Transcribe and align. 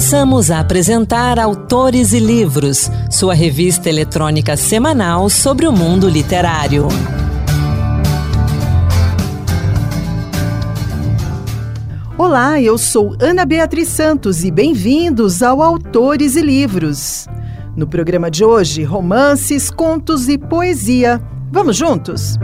Passamos 0.00 0.50
a 0.50 0.60
apresentar 0.60 1.38
Autores 1.38 2.14
e 2.14 2.18
Livros, 2.18 2.90
sua 3.10 3.34
revista 3.34 3.86
eletrônica 3.86 4.56
semanal 4.56 5.28
sobre 5.28 5.66
o 5.66 5.72
mundo 5.72 6.08
literário. 6.08 6.88
Olá, 12.16 12.58
eu 12.58 12.78
sou 12.78 13.14
Ana 13.20 13.44
Beatriz 13.44 13.88
Santos 13.88 14.42
e 14.42 14.50
bem-vindos 14.50 15.42
ao 15.42 15.60
Autores 15.60 16.34
e 16.34 16.40
Livros. 16.40 17.26
No 17.76 17.86
programa 17.86 18.30
de 18.30 18.42
hoje, 18.42 18.82
romances, 18.82 19.70
contos 19.70 20.30
e 20.30 20.38
poesia. 20.38 21.20
Vamos 21.52 21.76
juntos? 21.76 22.38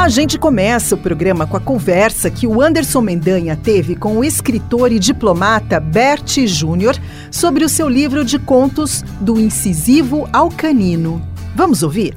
A 0.00 0.08
gente 0.08 0.38
começa 0.38 0.94
o 0.94 0.98
programa 0.98 1.46
com 1.46 1.58
a 1.58 1.60
conversa 1.60 2.30
que 2.30 2.46
o 2.46 2.62
Anderson 2.62 3.02
Mendanha 3.02 3.54
teve 3.54 3.94
com 3.94 4.16
o 4.16 4.24
escritor 4.24 4.90
e 4.90 4.98
diplomata 4.98 5.78
Bert 5.78 6.38
Júnior 6.46 6.96
sobre 7.30 7.66
o 7.66 7.68
seu 7.68 7.86
livro 7.86 8.24
de 8.24 8.38
contos 8.38 9.04
Do 9.20 9.38
Incisivo 9.38 10.26
ao 10.32 10.48
Canino. 10.48 11.22
Vamos 11.54 11.82
ouvir? 11.82 12.16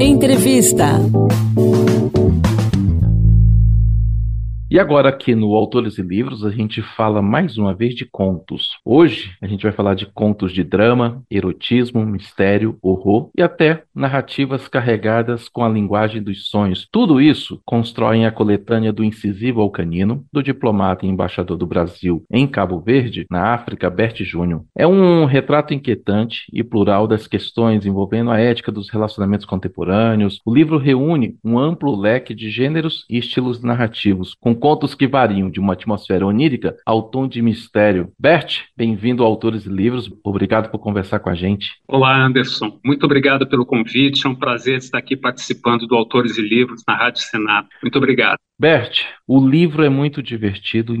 Entrevista. 0.00 1.00
E 4.76 4.78
agora, 4.78 5.08
aqui 5.08 5.34
no 5.34 5.54
Autores 5.54 5.96
e 5.96 6.02
Livros, 6.02 6.44
a 6.44 6.50
gente 6.50 6.82
fala 6.82 7.22
mais 7.22 7.56
uma 7.56 7.74
vez 7.74 7.94
de 7.94 8.04
contos. 8.04 8.76
Hoje, 8.84 9.34
a 9.40 9.46
gente 9.46 9.62
vai 9.62 9.72
falar 9.72 9.94
de 9.94 10.04
contos 10.04 10.52
de 10.52 10.62
drama, 10.62 11.22
erotismo, 11.30 12.04
mistério, 12.04 12.76
horror 12.82 13.30
e 13.34 13.40
até 13.40 13.84
narrativas 13.94 14.68
carregadas 14.68 15.48
com 15.48 15.64
a 15.64 15.68
linguagem 15.70 16.22
dos 16.22 16.50
sonhos. 16.50 16.86
Tudo 16.92 17.22
isso 17.22 17.58
constroem 17.64 18.26
a 18.26 18.30
coletânea 18.30 18.92
do 18.92 19.02
Incisivo 19.02 19.62
ao 19.62 19.70
Canino, 19.70 20.26
do 20.30 20.42
diplomata 20.42 21.06
e 21.06 21.08
embaixador 21.08 21.56
do 21.56 21.66
Brasil 21.66 22.22
em 22.30 22.46
Cabo 22.46 22.78
Verde, 22.78 23.24
na 23.30 23.54
África, 23.54 23.88
Bert 23.88 24.22
Júnior. 24.24 24.62
É 24.76 24.86
um 24.86 25.24
retrato 25.24 25.72
inquietante 25.72 26.42
e 26.52 26.62
plural 26.62 27.08
das 27.08 27.26
questões 27.26 27.86
envolvendo 27.86 28.30
a 28.30 28.38
ética 28.38 28.70
dos 28.70 28.90
relacionamentos 28.90 29.46
contemporâneos. 29.46 30.38
O 30.44 30.54
livro 30.54 30.76
reúne 30.76 31.38
um 31.42 31.58
amplo 31.58 31.98
leque 31.98 32.34
de 32.34 32.50
gêneros 32.50 33.06
e 33.08 33.16
estilos 33.16 33.62
narrativos, 33.62 34.34
com 34.38 34.54
contos 34.66 34.96
que 34.96 35.06
variam 35.06 35.48
de 35.48 35.60
uma 35.60 35.74
atmosfera 35.74 36.26
onírica 36.26 36.74
ao 36.84 37.00
tom 37.00 37.28
de 37.28 37.40
mistério. 37.40 38.10
Bert, 38.18 38.62
bem-vindo 38.76 39.22
ao 39.22 39.30
Autores 39.30 39.64
e 39.64 39.68
Livros. 39.68 40.10
Obrigado 40.24 40.72
por 40.72 40.80
conversar 40.80 41.20
com 41.20 41.30
a 41.30 41.36
gente. 41.36 41.74
Olá, 41.86 42.20
Anderson. 42.20 42.76
Muito 42.84 43.06
obrigado 43.06 43.46
pelo 43.46 43.64
convite. 43.64 44.26
É 44.26 44.28
um 44.28 44.34
prazer 44.34 44.78
estar 44.78 44.98
aqui 44.98 45.16
participando 45.16 45.86
do 45.86 45.94
Autores 45.94 46.36
e 46.36 46.42
Livros 46.42 46.82
na 46.84 46.96
Rádio 46.96 47.22
Senado. 47.22 47.68
Muito 47.80 47.96
obrigado. 47.96 48.38
Bert, 48.58 49.04
o 49.26 49.38
livro 49.38 49.84
é 49.84 49.88
muito 49.90 50.22
divertido, 50.22 50.94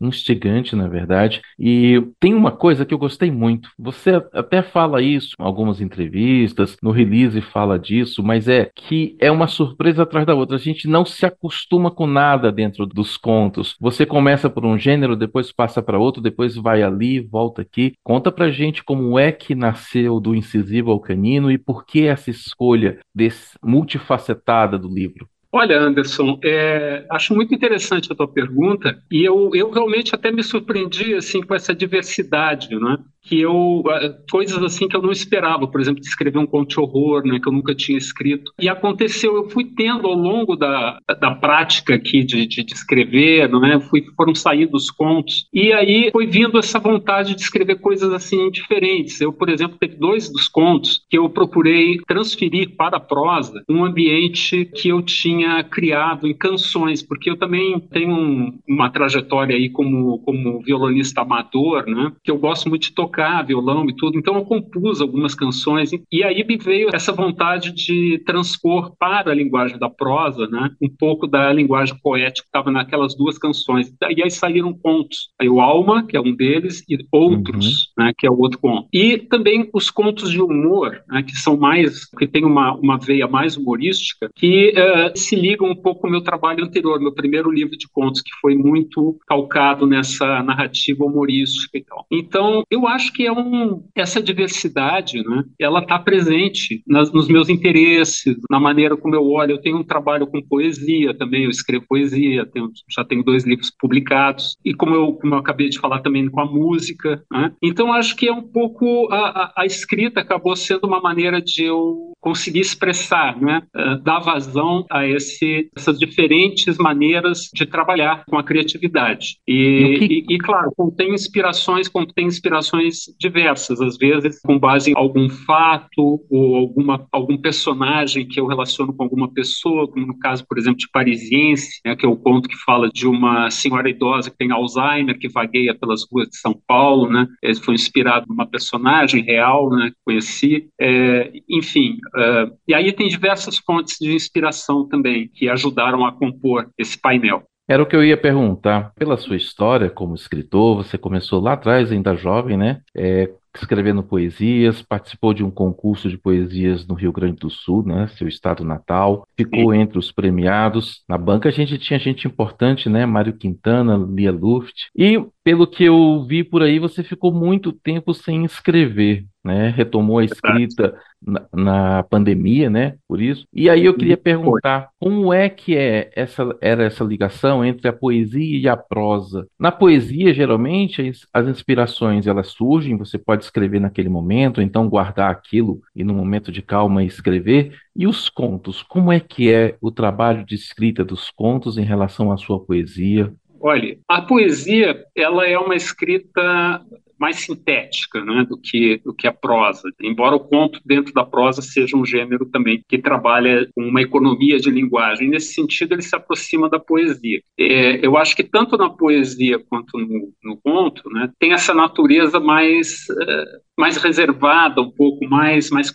instigante, 0.00 0.74
na 0.74 0.88
verdade, 0.88 1.42
e 1.58 2.02
tem 2.18 2.32
uma 2.32 2.50
coisa 2.50 2.86
que 2.86 2.94
eu 2.94 2.98
gostei 2.98 3.30
muito. 3.30 3.68
Você 3.78 4.12
até 4.32 4.62
fala 4.62 5.02
isso 5.02 5.36
em 5.38 5.42
algumas 5.44 5.82
entrevistas, 5.82 6.74
no 6.82 6.90
release 6.90 7.38
fala 7.42 7.78
disso, 7.78 8.22
mas 8.22 8.48
é 8.48 8.70
que 8.74 9.14
é 9.20 9.30
uma 9.30 9.46
surpresa 9.46 10.04
atrás 10.04 10.24
da 10.24 10.34
outra. 10.34 10.56
A 10.56 10.58
gente 10.58 10.88
não 10.88 11.04
se 11.04 11.26
acostuma 11.26 11.90
com 11.90 12.06
nada 12.06 12.50
dentro 12.50 12.86
dos 12.86 13.18
contos. 13.18 13.76
Você 13.78 14.06
começa 14.06 14.48
por 14.48 14.64
um 14.64 14.78
gênero, 14.78 15.14
depois 15.14 15.52
passa 15.52 15.82
para 15.82 15.98
outro, 15.98 16.22
depois 16.22 16.56
vai 16.56 16.82
ali, 16.82 17.20
volta 17.20 17.60
aqui. 17.60 17.92
Conta 18.02 18.32
pra 18.32 18.50
gente 18.50 18.82
como 18.82 19.18
é 19.18 19.30
que 19.30 19.54
nasceu 19.54 20.18
do 20.18 20.34
incisivo 20.34 20.90
ao 20.90 21.00
canino 21.00 21.50
e 21.50 21.58
por 21.58 21.84
que 21.84 22.06
essa 22.06 22.30
escolha 22.30 23.00
desse 23.14 23.54
multifacetada 23.62 24.78
do 24.78 24.88
livro. 24.88 25.31
Olha, 25.54 25.78
Anderson, 25.78 26.38
é, 26.42 27.06
acho 27.10 27.34
muito 27.34 27.54
interessante 27.54 28.10
a 28.10 28.14
tua 28.16 28.26
pergunta 28.26 29.02
e 29.10 29.22
eu, 29.22 29.50
eu 29.54 29.70
realmente 29.70 30.14
até 30.14 30.30
me 30.32 30.42
surpreendi 30.42 31.14
assim 31.14 31.42
com 31.42 31.54
essa 31.54 31.74
diversidade, 31.74 32.74
né? 32.74 32.96
Que 33.22 33.40
eu 33.40 33.82
eh, 33.88 34.16
coisas 34.30 34.62
assim 34.62 34.88
que 34.88 34.96
eu 34.96 35.02
não 35.02 35.12
esperava, 35.12 35.66
por 35.66 35.80
exemplo, 35.80 36.00
de 36.00 36.08
escrever 36.08 36.38
um 36.38 36.46
conto 36.46 36.70
de 36.70 36.80
horror, 36.80 37.24
né, 37.24 37.38
que 37.40 37.48
eu 37.48 37.52
nunca 37.52 37.74
tinha 37.74 37.96
escrito. 37.96 38.52
E 38.60 38.68
aconteceu, 38.68 39.36
eu 39.36 39.48
fui 39.48 39.64
tendo 39.64 40.06
ao 40.06 40.14
longo 40.14 40.56
da, 40.56 40.98
da 41.20 41.34
prática 41.34 41.94
aqui 41.94 42.24
de, 42.24 42.46
de, 42.46 42.64
de 42.64 42.74
escrever, 42.74 43.48
não 43.48 43.64
é? 43.64 43.80
Fui, 43.80 44.04
foram 44.16 44.34
saindo 44.34 44.76
os 44.76 44.90
contos 44.90 45.46
e 45.52 45.72
aí 45.72 46.10
foi 46.12 46.26
vindo 46.26 46.58
essa 46.58 46.78
vontade 46.78 47.34
de 47.34 47.42
escrever 47.42 47.76
coisas 47.76 48.12
assim 48.12 48.50
diferentes. 48.50 49.20
Eu, 49.20 49.32
por 49.32 49.48
exemplo, 49.48 49.76
teve 49.78 49.96
dois 49.96 50.28
dos 50.28 50.48
contos 50.48 51.04
que 51.08 51.16
eu 51.16 51.28
procurei 51.30 51.98
transferir 52.06 52.74
para 52.76 52.96
a 52.96 53.00
prosa 53.00 53.62
um 53.68 53.84
ambiente 53.84 54.64
que 54.64 54.88
eu 54.88 55.00
tinha 55.00 55.62
criado 55.62 56.26
em 56.26 56.34
canções, 56.34 57.02
porque 57.02 57.30
eu 57.30 57.36
também 57.36 57.78
tenho 57.90 58.12
um, 58.12 58.58
uma 58.68 58.90
trajetória 58.90 59.56
aí 59.56 59.70
como 59.70 60.18
como 60.18 60.60
violonista 60.60 61.22
amador, 61.22 61.86
né, 61.86 62.12
que 62.22 62.30
eu 62.30 62.38
gosto 62.38 62.68
muito 62.68 62.82
de 62.82 62.92
tocar 62.92 63.11
tocar 63.12 63.42
violão 63.42 63.86
e 63.88 63.94
tudo, 63.94 64.18
então 64.18 64.34
eu 64.36 64.44
compus 64.44 65.00
algumas 65.00 65.34
canções 65.34 65.90
e 66.10 66.24
aí 66.24 66.42
me 66.44 66.56
veio 66.56 66.88
essa 66.92 67.12
vontade 67.12 67.72
de 67.72 68.22
transpor 68.24 68.96
para 68.98 69.30
a 69.30 69.34
linguagem 69.34 69.78
da 69.78 69.90
prosa, 69.90 70.46
né, 70.46 70.70
um 70.80 70.88
pouco 70.88 71.26
da 71.26 71.52
linguagem 71.52 71.94
poética 72.02 72.42
que 72.42 72.48
estava 72.48 72.70
naquelas 72.70 73.14
duas 73.14 73.36
canções. 73.36 73.92
E 74.10 74.22
aí 74.22 74.30
saíram 74.30 74.72
contos, 74.72 75.30
aí 75.38 75.48
o 75.48 75.60
Alma, 75.60 76.06
que 76.06 76.16
é 76.16 76.20
um 76.20 76.34
deles, 76.34 76.82
e 76.88 77.02
Outros, 77.10 77.66
uhum. 77.98 78.04
né, 78.04 78.12
que 78.16 78.26
é 78.26 78.30
o 78.30 78.38
outro 78.38 78.58
conto. 78.58 78.88
E 78.92 79.18
também 79.18 79.68
os 79.74 79.90
contos 79.90 80.30
de 80.30 80.40
humor, 80.40 81.02
né, 81.08 81.22
que 81.22 81.36
são 81.36 81.56
mais, 81.56 82.06
que 82.06 82.26
tem 82.26 82.44
uma, 82.44 82.74
uma 82.76 82.96
veia 82.96 83.26
mais 83.26 83.56
humorística, 83.56 84.30
que 84.34 84.72
uh, 84.72 85.18
se 85.18 85.36
ligam 85.36 85.68
um 85.68 85.74
pouco 85.74 86.02
com 86.02 86.08
o 86.08 86.10
meu 86.10 86.22
trabalho 86.22 86.64
anterior, 86.64 87.00
meu 87.00 87.12
primeiro 87.12 87.50
livro 87.50 87.76
de 87.76 87.88
contos, 87.88 88.22
que 88.22 88.30
foi 88.40 88.54
muito 88.54 89.18
calcado 89.26 89.86
nessa 89.86 90.42
narrativa 90.42 91.04
humorística 91.04 91.76
e 91.76 91.84
tal. 91.84 92.06
Então, 92.10 92.62
eu 92.70 92.86
acho 92.86 93.01
acho 93.02 93.12
que 93.12 93.26
é 93.26 93.32
um, 93.32 93.84
essa 93.96 94.22
diversidade, 94.22 95.22
né, 95.24 95.44
ela 95.60 95.80
está 95.80 95.98
presente 95.98 96.82
nas, 96.86 97.12
nos 97.12 97.26
meus 97.26 97.48
interesses, 97.48 98.36
na 98.48 98.60
maneira 98.60 98.96
como 98.96 99.14
eu 99.14 99.24
olho. 99.24 99.52
Eu 99.52 99.60
tenho 99.60 99.78
um 99.78 99.84
trabalho 99.84 100.26
com 100.26 100.40
poesia 100.42 101.12
também, 101.16 101.44
eu 101.44 101.50
escrevo 101.50 101.84
poesia, 101.88 102.46
tenho, 102.46 102.70
já 102.88 103.04
tenho 103.04 103.24
dois 103.24 103.44
livros 103.44 103.70
publicados, 103.70 104.56
e 104.64 104.72
como 104.72 104.94
eu, 104.94 105.12
como 105.14 105.34
eu 105.34 105.38
acabei 105.38 105.68
de 105.68 105.78
falar 105.78 106.00
também 106.00 106.28
com 106.30 106.40
a 106.40 106.46
música. 106.46 107.22
Né? 107.30 107.52
Então, 107.60 107.92
acho 107.92 108.14
que 108.16 108.28
é 108.28 108.32
um 108.32 108.42
pouco 108.42 109.08
a, 109.10 109.16
a, 109.16 109.52
a, 109.58 109.66
escrita 109.66 110.20
acabou 110.20 110.54
sendo 110.54 110.86
uma 110.86 111.00
maneira 111.00 111.40
de 111.40 111.64
eu 111.64 112.11
conseguir 112.22 112.60
expressar, 112.60 113.36
né, 113.40 113.62
uh, 113.76 114.00
dar 114.02 114.20
vazão 114.20 114.86
a 114.88 115.04
esse, 115.04 115.68
essas 115.76 115.98
diferentes 115.98 116.78
maneiras 116.78 117.50
de 117.52 117.66
trabalhar 117.66 118.24
com 118.26 118.38
a 118.38 118.44
criatividade. 118.44 119.38
E, 119.46 120.24
e, 120.28 120.34
e 120.34 120.38
claro, 120.38 120.70
contém 120.76 121.12
inspirações, 121.12 121.88
contém 121.88 122.26
inspirações 122.26 123.06
diversas, 123.18 123.80
às 123.80 123.98
vezes 123.98 124.40
com 124.40 124.56
base 124.56 124.92
em 124.92 124.96
algum 124.96 125.28
fato 125.28 126.24
ou 126.30 126.54
alguma, 126.54 127.06
algum 127.10 127.36
personagem 127.36 128.26
que 128.26 128.38
eu 128.38 128.46
relaciono 128.46 128.92
com 128.92 129.02
alguma 129.02 129.28
pessoa, 129.32 129.88
como 129.88 130.06
no 130.06 130.18
caso, 130.18 130.46
por 130.46 130.58
exemplo, 130.58 130.78
de 130.78 130.88
Parisiense, 130.90 131.80
né, 131.84 131.96
que 131.96 132.06
é 132.06 132.08
o 132.08 132.16
conto 132.16 132.48
que 132.48 132.56
fala 132.56 132.88
de 132.88 133.06
uma 133.06 133.50
senhora 133.50 133.90
idosa 133.90 134.30
que 134.30 134.36
tem 134.36 134.52
Alzheimer, 134.52 135.18
que 135.18 135.28
vagueia 135.28 135.74
pelas 135.74 136.02
ruas 136.08 136.28
de 136.28 136.36
São 136.36 136.56
Paulo, 136.68 137.10
né, 137.10 137.26
ele 137.42 137.56
foi 137.56 137.74
inspirado 137.74 138.26
numa 138.28 138.46
personagem 138.46 139.24
real, 139.24 139.68
né, 139.70 139.90
que 139.90 139.96
conheci, 140.04 140.68
é, 140.80 141.32
enfim, 141.50 141.98
é, 142.16 142.46
e 142.68 142.74
aí 142.74 142.92
tem 142.92 143.08
diversas 143.08 143.58
fontes 143.58 143.96
de 144.00 144.14
inspiração 144.14 144.86
também 144.88 145.28
que 145.28 145.48
ajudaram 145.48 146.04
a 146.04 146.12
compor 146.12 146.70
esse 146.78 146.98
painel. 146.98 147.42
Era 147.68 147.82
o 147.82 147.86
que 147.86 147.96
eu 147.96 148.04
ia 148.04 148.16
perguntar. 148.16 148.92
Pela 148.96 149.16
sua 149.16 149.36
história 149.36 149.88
como 149.88 150.14
escritor, 150.14 150.76
você 150.76 150.98
começou 150.98 151.40
lá 151.40 151.52
atrás, 151.52 151.92
ainda 151.92 152.14
jovem, 152.14 152.56
né? 152.56 152.80
É, 152.94 153.30
escrevendo 153.54 154.02
poesias, 154.02 154.82
participou 154.82 155.34
de 155.34 155.44
um 155.44 155.50
concurso 155.50 156.08
de 156.08 156.16
poesias 156.16 156.86
no 156.86 156.94
Rio 156.94 157.12
Grande 157.12 157.36
do 157.36 157.50
Sul, 157.50 157.84
né, 157.84 158.08
seu 158.16 158.26
estado 158.26 158.64
natal, 158.64 159.26
ficou 159.36 159.74
entre 159.74 159.98
os 159.98 160.10
premiados. 160.10 161.02
Na 161.08 161.18
banca 161.18 161.48
a 161.48 161.52
gente 161.52 161.78
tinha 161.78 161.98
gente 161.98 162.26
importante, 162.26 162.88
né, 162.88 163.04
Mário 163.04 163.36
Quintana, 163.36 163.96
Lia 163.96 164.32
Luft. 164.32 164.88
E 164.96 165.22
pelo 165.44 165.66
que 165.66 165.84
eu 165.84 166.24
vi 166.24 166.44
por 166.44 166.62
aí, 166.62 166.78
você 166.78 167.02
ficou 167.02 167.32
muito 167.32 167.72
tempo 167.72 168.14
sem 168.14 168.44
escrever, 168.44 169.26
né? 169.44 169.70
Retomou 169.70 170.18
a 170.18 170.24
escrita 170.24 170.94
na, 171.20 171.46
na, 171.52 172.02
pandemia, 172.04 172.70
né? 172.70 172.94
Por 173.08 173.20
isso. 173.20 173.44
E 173.52 173.68
aí 173.68 173.84
eu 173.84 173.94
queria 173.94 174.16
perguntar, 174.16 174.90
como 175.00 175.32
é 175.32 175.48
que 175.48 175.76
é 175.76 176.10
essa 176.14 176.56
era 176.60 176.84
essa 176.84 177.02
ligação 177.02 177.64
entre 177.64 177.88
a 177.88 177.92
poesia 177.92 178.58
e 178.58 178.68
a 178.68 178.76
prosa? 178.76 179.46
Na 179.58 179.72
poesia, 179.72 180.32
geralmente, 180.32 181.08
as, 181.08 181.26
as 181.32 181.48
inspirações 181.48 182.26
elas 182.26 182.48
surgem, 182.48 182.96
você 182.96 183.18
pode 183.18 183.44
escrever 183.44 183.80
naquele 183.80 184.08
momento, 184.08 184.62
então 184.62 184.88
guardar 184.88 185.30
aquilo 185.30 185.80
e 185.94 186.04
no 186.04 186.14
momento 186.14 186.52
de 186.52 186.62
calma 186.62 187.02
escrever. 187.02 187.74
E 187.94 188.06
os 188.06 188.28
contos, 188.28 188.82
como 188.82 189.12
é 189.12 189.20
que 189.20 189.52
é 189.52 189.76
o 189.80 189.90
trabalho 189.90 190.46
de 190.46 190.54
escrita 190.54 191.04
dos 191.04 191.30
contos 191.30 191.76
em 191.76 191.84
relação 191.84 192.32
à 192.32 192.36
sua 192.36 192.58
poesia? 192.58 193.32
Olha, 193.62 193.96
a 194.08 194.20
poesia 194.20 195.04
ela 195.14 195.46
é 195.46 195.56
uma 195.56 195.76
escrita 195.76 196.84
mais 197.22 197.36
sintética 197.36 198.20
né, 198.24 198.44
do, 198.48 198.58
que, 198.58 199.00
do 199.04 199.14
que 199.14 199.28
a 199.28 199.32
prosa, 199.32 199.82
embora 200.02 200.34
o 200.34 200.40
conto 200.40 200.80
dentro 200.84 201.14
da 201.14 201.24
prosa 201.24 201.62
seja 201.62 201.96
um 201.96 202.04
gênero 202.04 202.46
também 202.46 202.82
que 202.88 202.98
trabalha 202.98 203.68
com 203.76 203.84
uma 203.84 204.02
economia 204.02 204.58
de 204.58 204.68
linguagem. 204.68 205.28
Nesse 205.30 205.54
sentido, 205.54 205.92
ele 205.92 206.02
se 206.02 206.16
aproxima 206.16 206.68
da 206.68 206.80
poesia. 206.80 207.40
É, 207.56 208.04
eu 208.04 208.16
acho 208.16 208.34
que 208.34 208.42
tanto 208.42 208.76
na 208.76 208.90
poesia 208.90 209.60
quanto 209.60 209.96
no, 209.96 210.32
no 210.42 210.56
conto 210.56 211.08
né, 211.10 211.30
tem 211.38 211.52
essa 211.52 211.72
natureza 211.72 212.40
mais, 212.40 213.06
uh, 213.10 213.71
mais 213.78 213.96
reservada, 213.96 214.80
um 214.80 214.90
pouco 214.90 215.26
mais, 215.28 215.70
mais 215.70 215.92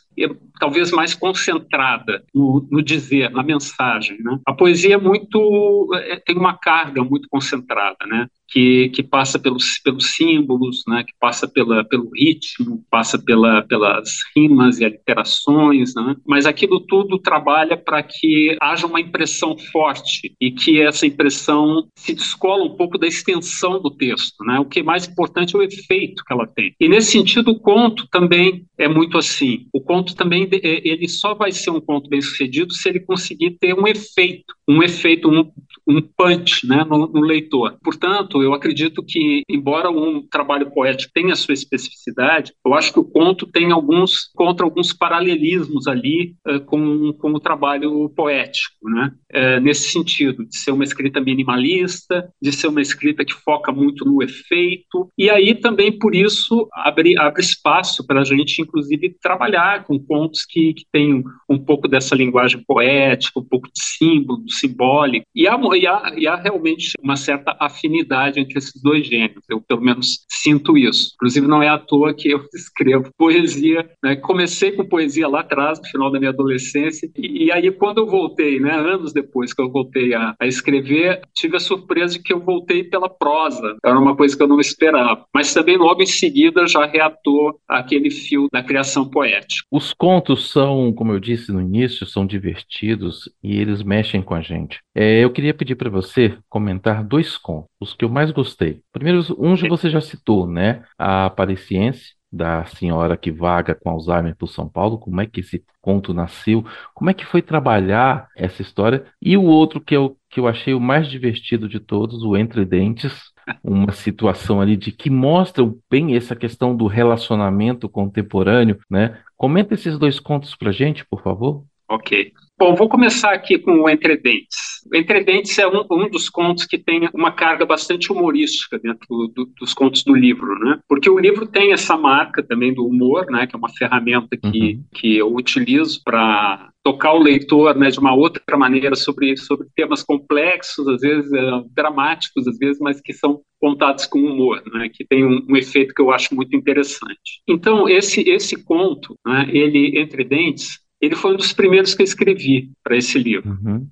talvez 0.59 0.91
mais 0.91 1.13
concentrada 1.13 2.23
no, 2.33 2.67
no 2.71 2.81
dizer, 2.81 3.29
na 3.31 3.43
mensagem. 3.43 4.17
Né? 4.19 4.39
A 4.45 4.53
poesia 4.53 4.95
é 4.95 4.97
muito 4.97 5.89
é, 5.93 6.17
tem 6.17 6.35
uma 6.35 6.57
carga 6.57 7.03
muito 7.03 7.27
concentrada, 7.29 8.05
né? 8.05 8.27
que, 8.47 8.89
que 8.89 9.03
passa 9.03 9.37
pelos, 9.37 9.79
pelos 9.79 10.15
símbolos, 10.15 10.83
né? 10.87 11.03
que 11.03 11.13
passa 11.19 11.47
pela, 11.47 11.83
pelo 11.83 12.09
ritmo, 12.13 12.83
passa 12.89 13.19
pela, 13.19 13.61
pelas 13.63 14.09
rimas 14.35 14.79
e 14.79 14.85
aliterações, 14.85 15.93
né? 15.93 16.15
mas 16.25 16.45
aquilo 16.45 16.79
tudo 16.79 17.19
trabalha 17.19 17.77
para 17.77 18.01
que 18.01 18.55
haja 18.61 18.87
uma 18.87 19.01
impressão 19.01 19.57
forte 19.71 20.33
e 20.39 20.51
que 20.51 20.81
essa 20.81 21.05
impressão 21.05 21.87
se 21.95 22.13
descola 22.13 22.63
um 22.63 22.75
pouco 22.75 22.97
da 22.97 23.07
extensão 23.07 23.81
do 23.81 23.91
texto. 23.91 24.43
Né? 24.43 24.59
O 24.59 24.65
que 24.65 24.79
é 24.79 24.83
mais 24.83 25.07
importante 25.07 25.55
é 25.55 25.59
o 25.59 25.63
efeito 25.63 26.23
que 26.25 26.33
ela 26.33 26.47
tem. 26.47 26.73
E 26.79 26.87
nesse 26.87 27.11
sentido, 27.11 27.59
conto 27.67 28.07
também 28.07 28.65
é 28.77 28.87
muito 28.87 29.17
assim. 29.17 29.67
O 29.73 29.81
conto 29.81 30.15
também 30.15 30.47
é, 30.53 30.87
ele 30.87 31.05
só 31.09 31.35
vai 31.35 31.51
ser 31.51 31.69
um 31.69 31.81
conto 31.81 32.09
bem 32.09 32.21
sucedido 32.21 32.73
se 32.73 32.87
ele 32.87 33.01
conseguir 33.01 33.57
ter 33.59 33.73
um 33.73 33.85
efeito, 33.85 34.45
um 34.65 34.81
efeito, 34.81 35.29
um, 35.29 35.51
um 35.87 36.01
punch 36.01 36.67
né, 36.67 36.83
no, 36.83 37.07
no, 37.07 37.21
leitor. 37.21 37.77
Portanto, 37.81 38.43
eu 38.43 38.53
acredito 38.53 39.03
que, 39.03 39.43
embora 39.49 39.89
um 39.89 40.21
trabalho 40.27 40.69
poético 40.71 41.11
tenha 41.13 41.35
sua 41.35 41.53
especificidade, 41.53 42.53
eu 42.65 42.73
acho 42.73 42.91
que 42.91 42.99
o 42.99 43.05
conto 43.05 43.47
tem 43.47 43.71
alguns, 43.71 44.29
contra 44.35 44.65
alguns 44.65 44.91
paralelismos 44.93 45.87
ali 45.87 46.35
uh, 46.47 46.59
com, 46.65 47.13
com 47.13 47.31
o 47.31 47.39
trabalho 47.39 48.09
poético, 48.09 48.89
né? 48.89 49.11
Uh, 49.33 49.61
nesse 49.61 49.89
sentido, 49.89 50.45
de 50.45 50.57
ser 50.57 50.71
uma 50.71 50.83
escrita 50.83 51.21
minimalista, 51.21 52.29
de 52.41 52.51
ser 52.51 52.67
uma 52.67 52.81
escrita 52.81 53.23
que 53.23 53.33
foca 53.33 53.71
muito 53.71 54.03
no 54.05 54.21
efeito, 54.21 55.09
e 55.17 55.29
aí 55.29 55.55
também, 55.55 55.97
por 55.97 56.13
isso, 56.13 56.67
abre, 56.73 57.17
abre 57.17 57.41
espaço 57.41 58.05
para 58.05 58.21
a 58.21 58.23
gente, 58.23 58.61
inclusive, 58.61 59.15
trabalhar 59.21 59.85
com 59.85 59.99
contos 59.99 60.45
que, 60.45 60.73
que 60.73 60.83
têm 60.91 61.23
um 61.49 61.57
pouco 61.57 61.87
dessa 61.87 62.15
linguagem 62.15 62.63
poética, 62.65 63.39
um 63.39 63.47
pouco 63.47 63.67
de 63.67 63.81
símbolo, 63.81 64.49
simbólico, 64.49 65.25
e 65.35 65.47
há, 65.47 65.57
e 65.77 65.87
há, 65.87 66.13
e 66.15 66.27
há 66.27 66.35
realmente 66.35 66.93
uma 67.01 67.15
certa 67.15 67.55
afinidade 67.59 68.39
entre 68.39 68.57
esses 68.57 68.81
dois 68.81 69.07
gêneros. 69.07 69.43
Eu, 69.49 69.61
pelo 69.61 69.81
menos, 69.81 70.25
sinto 70.29 70.77
isso. 70.77 71.11
Inclusive, 71.15 71.47
não 71.47 71.61
é 71.61 71.69
à 71.69 71.77
toa 71.77 72.13
que 72.13 72.29
eu 72.29 72.43
escrevo 72.53 73.11
poesia. 73.17 73.89
Né? 74.03 74.15
Comecei 74.15 74.71
com 74.71 74.87
poesia 74.87 75.27
lá 75.27 75.41
atrás, 75.41 75.79
no 75.79 75.85
final 75.85 76.11
da 76.11 76.19
minha 76.19 76.31
adolescência, 76.31 77.09
e, 77.17 77.45
e 77.45 77.51
aí, 77.51 77.71
quando 77.71 77.99
eu 77.99 78.07
voltei, 78.07 78.59
né, 78.59 78.71
anos 78.71 79.13
depois 79.13 79.53
que 79.53 79.61
eu 79.61 79.71
voltei 79.71 80.13
a, 80.13 80.35
a, 80.39 80.47
escrever, 80.47 81.21
tive 81.35 81.57
a 81.57 81.59
surpresa 81.59 82.13
de 82.13 82.23
que 82.23 82.33
eu 82.33 82.39
voltei 82.39 82.83
pela 82.83 83.09
prosa. 83.09 83.75
Era 83.83 83.97
uma 83.97 84.15
coisa 84.15 84.35
que 84.35 84.43
eu 84.43 84.47
não 84.47 84.59
esperava. 84.59 85.25
Mas 85.33 85.53
também, 85.53 85.77
logo 85.77 86.01
em 86.01 86.07
seguida, 86.07 86.67
já 86.67 86.85
reatou 86.85 87.59
aquele 87.67 88.09
fio 88.09 88.47
da 88.51 88.63
criação 88.63 89.09
poética. 89.09 89.63
Os 89.71 89.93
contos 89.93 90.51
são, 90.51 90.93
como 90.93 91.13
eu 91.13 91.19
disse 91.19 91.51
no 91.51 91.61
início, 91.61 92.05
são 92.05 92.25
divertidos 92.25 93.29
e 93.43 93.57
eles 93.59 93.83
mexem 93.83 94.21
com 94.21 94.33
a 94.33 94.41
gente. 94.41 94.79
É, 94.99 95.23
eu 95.23 95.31
queria 95.31 95.53
pedir 95.53 95.75
para 95.75 95.91
você 95.91 96.35
comentar 96.49 97.03
dois 97.03 97.37
contos, 97.37 97.69
os 97.79 97.93
que 97.93 98.03
eu 98.03 98.09
mais 98.09 98.31
gostei. 98.31 98.81
Primeiro, 98.91 99.21
um 99.37 99.55
você 99.69 99.91
já 99.91 100.01
citou, 100.01 100.47
né? 100.47 100.83
A 100.97 101.29
Parisiense, 101.29 102.15
da 102.31 102.65
senhora 102.65 103.15
que 103.15 103.31
vaga 103.31 103.75
com 103.75 103.91
Alzheimer 103.91 104.35
por 104.35 104.47
São 104.47 104.67
Paulo, 104.67 104.97
como 104.97 105.21
é 105.21 105.27
que 105.27 105.41
esse 105.41 105.63
conto 105.79 106.15
nasceu, 106.15 106.65
como 106.95 107.11
é 107.11 107.13
que 107.13 107.27
foi 107.27 107.43
trabalhar 107.43 108.27
essa 108.35 108.63
história, 108.63 109.05
e 109.21 109.37
o 109.37 109.43
outro 109.43 109.79
que 109.79 109.95
eu, 109.95 110.17
que 110.31 110.39
eu 110.39 110.47
achei 110.47 110.73
o 110.73 110.81
mais 110.81 111.07
divertido 111.07 111.69
de 111.69 111.79
todos, 111.79 112.23
o 112.23 112.35
Entre 112.35 112.65
Dentes, 112.65 113.31
uma 113.63 113.91
situação 113.91 114.59
ali 114.59 114.75
de 114.75 114.91
que 114.91 115.11
mostra 115.11 115.63
bem 115.91 116.15
essa 116.15 116.35
questão 116.35 116.75
do 116.75 116.87
relacionamento 116.87 117.87
contemporâneo, 117.87 118.79
né? 118.89 119.19
Comenta 119.37 119.75
esses 119.75 119.99
dois 119.99 120.19
contos 120.19 120.55
pra 120.55 120.71
gente, 120.71 121.05
por 121.05 121.21
favor. 121.21 121.63
Ok. 121.87 122.33
Bom, 122.59 122.73
vou 122.73 122.89
começar 122.89 123.33
aqui 123.33 123.59
com 123.59 123.81
o 123.81 123.89
Entre 123.89 124.17
Dentes. 124.17 124.81
O 124.91 124.95
Entre 124.95 125.23
Dentes 125.23 125.55
é 125.59 125.67
um, 125.67 125.85
um 125.91 126.09
dos 126.09 126.27
contos 126.27 126.65
que 126.65 126.77
tem 126.79 127.07
uma 127.13 127.31
carga 127.31 127.67
bastante 127.67 128.11
humorística 128.11 128.79
dentro 128.79 129.07
do, 129.27 129.45
dos 129.59 129.75
contos 129.75 130.03
do 130.03 130.15
livro, 130.15 130.57
né? 130.59 130.79
Porque 130.87 131.07
o 131.07 131.19
livro 131.19 131.45
tem 131.45 131.71
essa 131.71 131.95
marca 131.95 132.41
também 132.41 132.73
do 132.73 132.83
humor, 132.83 133.27
né? 133.29 133.45
Que 133.45 133.55
é 133.55 133.59
uma 133.59 133.69
ferramenta 133.69 134.35
que, 134.35 134.47
uhum. 134.47 134.83
que 134.91 135.17
eu 135.17 135.35
utilizo 135.35 136.01
para 136.03 136.71
tocar 136.83 137.13
o 137.13 137.19
leitor 137.19 137.75
né, 137.75 137.89
de 137.89 137.99
uma 137.99 138.15
outra 138.15 138.57
maneira 138.57 138.95
sobre, 138.95 139.35
sobre 139.35 139.67
temas 139.75 140.01
complexos, 140.03 140.87
às 140.87 141.01
vezes 141.01 141.31
é, 141.33 141.41
dramáticos, 141.75 142.47
às 142.47 142.57
vezes, 142.57 142.79
mas 142.79 143.01
que 143.01 143.11
são 143.11 143.41
contados 143.59 144.05
com 144.05 144.19
humor, 144.19 144.63
né, 144.73 144.89
que 144.93 145.03
tem 145.03 145.25
um, 145.25 145.45
um, 145.49 145.57
efeito 145.57 145.93
que 145.93 146.01
eu 146.01 146.11
acho 146.11 146.33
muito 146.33 146.55
interessante. 146.55 147.41
Então, 147.45 147.89
esse, 147.89 148.21
esse 148.29 148.63
conto, 148.63 149.17
né, 149.25 149.49
ele, 149.51 149.99
Entre 149.99 150.23
Dentes, 150.23 150.79
ele 151.01 151.15
foi 151.15 151.33
um 151.33 151.37
dos 151.37 151.53
primeiros 151.53 151.93
que 151.93 152.01
eu 152.01 152.05
escrevi 152.05 152.71
para 152.83 152.97
esse 152.97 153.17
livro. 153.19 153.49
Uhum. 153.49 153.87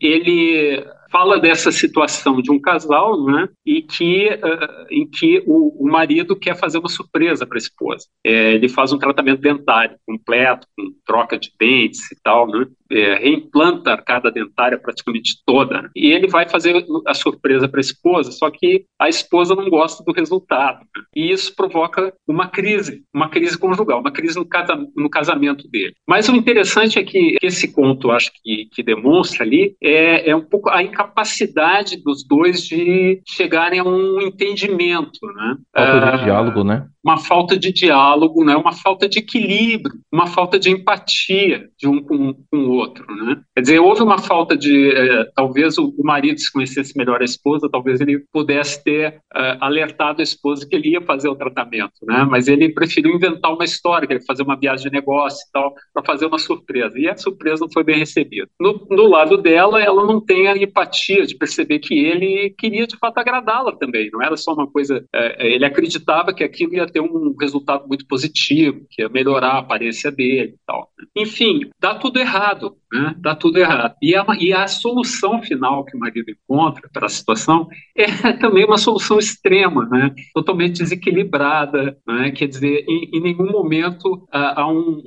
Ele 0.00 0.84
fala 1.10 1.38
dessa 1.38 1.72
situação 1.72 2.40
de 2.40 2.50
um 2.50 2.60
casal, 2.60 3.24
né, 3.24 3.48
e 3.66 3.82
que, 3.82 4.28
uh, 4.28 4.86
em 4.90 5.08
que 5.08 5.42
o, 5.46 5.84
o, 5.84 5.90
marido 5.90 6.36
quer 6.36 6.56
fazer 6.56 6.78
uma 6.78 6.88
surpresa 6.88 7.46
para 7.46 7.56
a 7.56 7.58
esposa. 7.58 8.06
É, 8.24 8.54
ele 8.54 8.68
faz 8.68 8.92
um 8.92 8.98
tratamento 8.98 9.40
dentário 9.40 9.96
completo, 10.06 10.66
com 10.76 10.84
troca 11.04 11.38
de 11.38 11.50
dentes 11.58 12.10
e 12.12 12.16
tal, 12.22 12.46
né, 12.46 12.66
é, 12.90 13.14
reimplanta 13.16 13.90
a 13.90 13.94
arcada 13.94 14.30
dentária 14.30 14.78
praticamente 14.78 15.42
toda, 15.44 15.82
né, 15.82 15.90
e 15.96 16.12
ele 16.12 16.28
vai 16.28 16.48
fazer 16.48 16.84
a 17.06 17.14
surpresa 17.14 17.68
para 17.68 17.80
a 17.80 17.82
esposa, 17.82 18.30
só 18.30 18.50
que 18.50 18.84
a 18.98 19.08
esposa 19.08 19.54
não 19.54 19.68
gosta 19.68 20.04
do 20.04 20.12
resultado, 20.12 20.80
né, 20.80 21.02
e 21.14 21.30
isso 21.30 21.54
provoca 21.54 22.12
uma 22.26 22.48
crise, 22.48 23.02
uma 23.12 23.28
crise 23.28 23.58
conjugal, 23.58 24.00
uma 24.00 24.12
crise 24.12 24.36
no, 24.36 24.46
casa, 24.46 24.76
no 24.96 25.10
casamento 25.10 25.68
dele. 25.68 25.94
Mas 26.08 26.28
o 26.28 26.36
interessante 26.36 26.98
é 26.98 27.04
que 27.04 27.36
esse 27.42 27.72
conto, 27.72 28.10
acho 28.10 28.30
que, 28.42 28.66
que 28.72 28.82
demonstra 28.82 29.44
ali, 29.44 29.74
é, 29.82 30.30
é 30.30 30.36
um 30.36 30.44
pouco 30.44 30.68
a 30.68 30.82
incapacidade 31.00 32.02
dos 32.02 32.24
dois 32.24 32.62
de 32.62 33.22
chegarem 33.26 33.80
a 33.80 33.84
um 33.84 34.20
entendimento, 34.20 35.18
né? 35.34 35.56
Falta 35.74 36.16
de 36.16 36.22
uh, 36.22 36.24
diálogo, 36.24 36.64
né? 36.64 36.86
Uma 37.04 37.18
falta 37.18 37.58
de 37.58 37.72
diálogo, 37.72 38.44
né? 38.44 38.54
Uma 38.56 38.72
falta 38.72 39.08
de 39.08 39.18
equilíbrio, 39.18 39.98
uma 40.12 40.26
falta 40.26 40.58
de 40.58 40.70
empatia 40.70 41.68
de 41.78 41.88
um 41.88 42.02
com, 42.02 42.34
com 42.50 42.58
o 42.58 42.72
outro, 42.72 43.06
né? 43.24 43.40
Quer 43.54 43.60
dizer, 43.62 43.78
houve 43.78 44.02
uma 44.02 44.18
falta 44.18 44.56
de, 44.56 44.90
eh, 44.90 45.24
talvez 45.34 45.78
o, 45.78 45.94
o, 45.96 46.04
marido 46.04 46.38
se 46.38 46.52
conhecesse 46.52 46.96
melhor 46.96 47.22
a 47.22 47.24
esposa, 47.24 47.68
talvez 47.70 48.00
ele 48.00 48.24
pudesse 48.32 48.82
ter 48.82 49.20
uh, 49.34 49.56
alertado 49.60 50.20
a 50.20 50.22
esposa 50.22 50.66
que 50.68 50.76
ele 50.76 50.90
ia 50.90 51.00
fazer 51.00 51.28
o 51.28 51.36
tratamento, 51.36 51.92
né? 52.02 52.26
Mas 52.28 52.48
ele 52.48 52.72
preferiu 52.72 53.14
inventar 53.14 53.52
uma 53.52 53.64
história, 53.64 54.06
que 54.06 54.14
ele 54.14 54.24
fazer 54.24 54.42
uma 54.42 54.58
viagem 54.58 54.90
de 54.90 54.92
negócio 54.92 55.40
e 55.48 55.52
tal, 55.52 55.74
para 55.94 56.04
fazer 56.04 56.26
uma 56.26 56.38
surpresa. 56.38 56.98
E 56.98 57.08
a 57.08 57.16
surpresa 57.16 57.64
não 57.64 57.72
foi 57.72 57.84
bem 57.84 57.98
recebida. 57.98 58.48
No, 58.60 58.86
no 58.90 59.08
lado 59.08 59.36
dela, 59.38 59.82
ela 59.82 60.04
não 60.04 60.20
tem 60.20 60.48
a 60.48 60.56
empatia 60.56 61.26
de 61.26 61.36
perceber 61.36 61.78
que 61.78 61.98
ele 61.98 62.54
queria 62.58 62.86
de 62.86 62.96
fato 62.96 63.18
agradá-la 63.18 63.72
também, 63.76 64.10
não 64.12 64.22
era 64.22 64.36
só 64.36 64.52
uma 64.52 64.66
coisa. 64.66 65.04
É, 65.14 65.54
ele 65.54 65.64
acreditava 65.64 66.32
que 66.32 66.44
aquilo 66.44 66.74
ia 66.74 66.89
ter 66.90 67.00
um 67.00 67.34
resultado 67.40 67.86
muito 67.86 68.06
positivo, 68.06 68.86
que 68.90 69.02
ia 69.02 69.08
melhorar 69.08 69.52
a 69.52 69.58
aparência 69.58 70.10
dele 70.10 70.54
e 70.54 70.58
tal. 70.66 70.90
Né? 70.98 71.06
Enfim, 71.16 71.70
dá 71.80 71.94
tudo 71.94 72.18
errado, 72.18 72.76
né? 72.92 73.14
Dá 73.18 73.34
tudo 73.34 73.58
errado. 73.58 73.94
E 74.02 74.14
a, 74.14 74.24
e 74.38 74.52
a 74.52 74.66
solução 74.66 75.42
final 75.42 75.84
que 75.84 75.96
o 75.96 76.00
marido 76.00 76.30
encontra 76.30 76.88
para 76.92 77.06
a 77.06 77.10
situação 77.10 77.68
é 77.96 78.06
também 78.38 78.64
uma 78.64 78.78
solução 78.78 79.18
extrema, 79.18 79.86
né? 79.86 80.14
Totalmente 80.34 80.78
desequilibrada, 80.78 81.96
né? 82.06 82.30
Quer 82.32 82.48
dizer, 82.48 82.84
em, 82.88 83.10
em 83.14 83.20
nenhum 83.20 83.50
momento 83.50 84.26
há 84.30 84.68
um, 84.68 85.02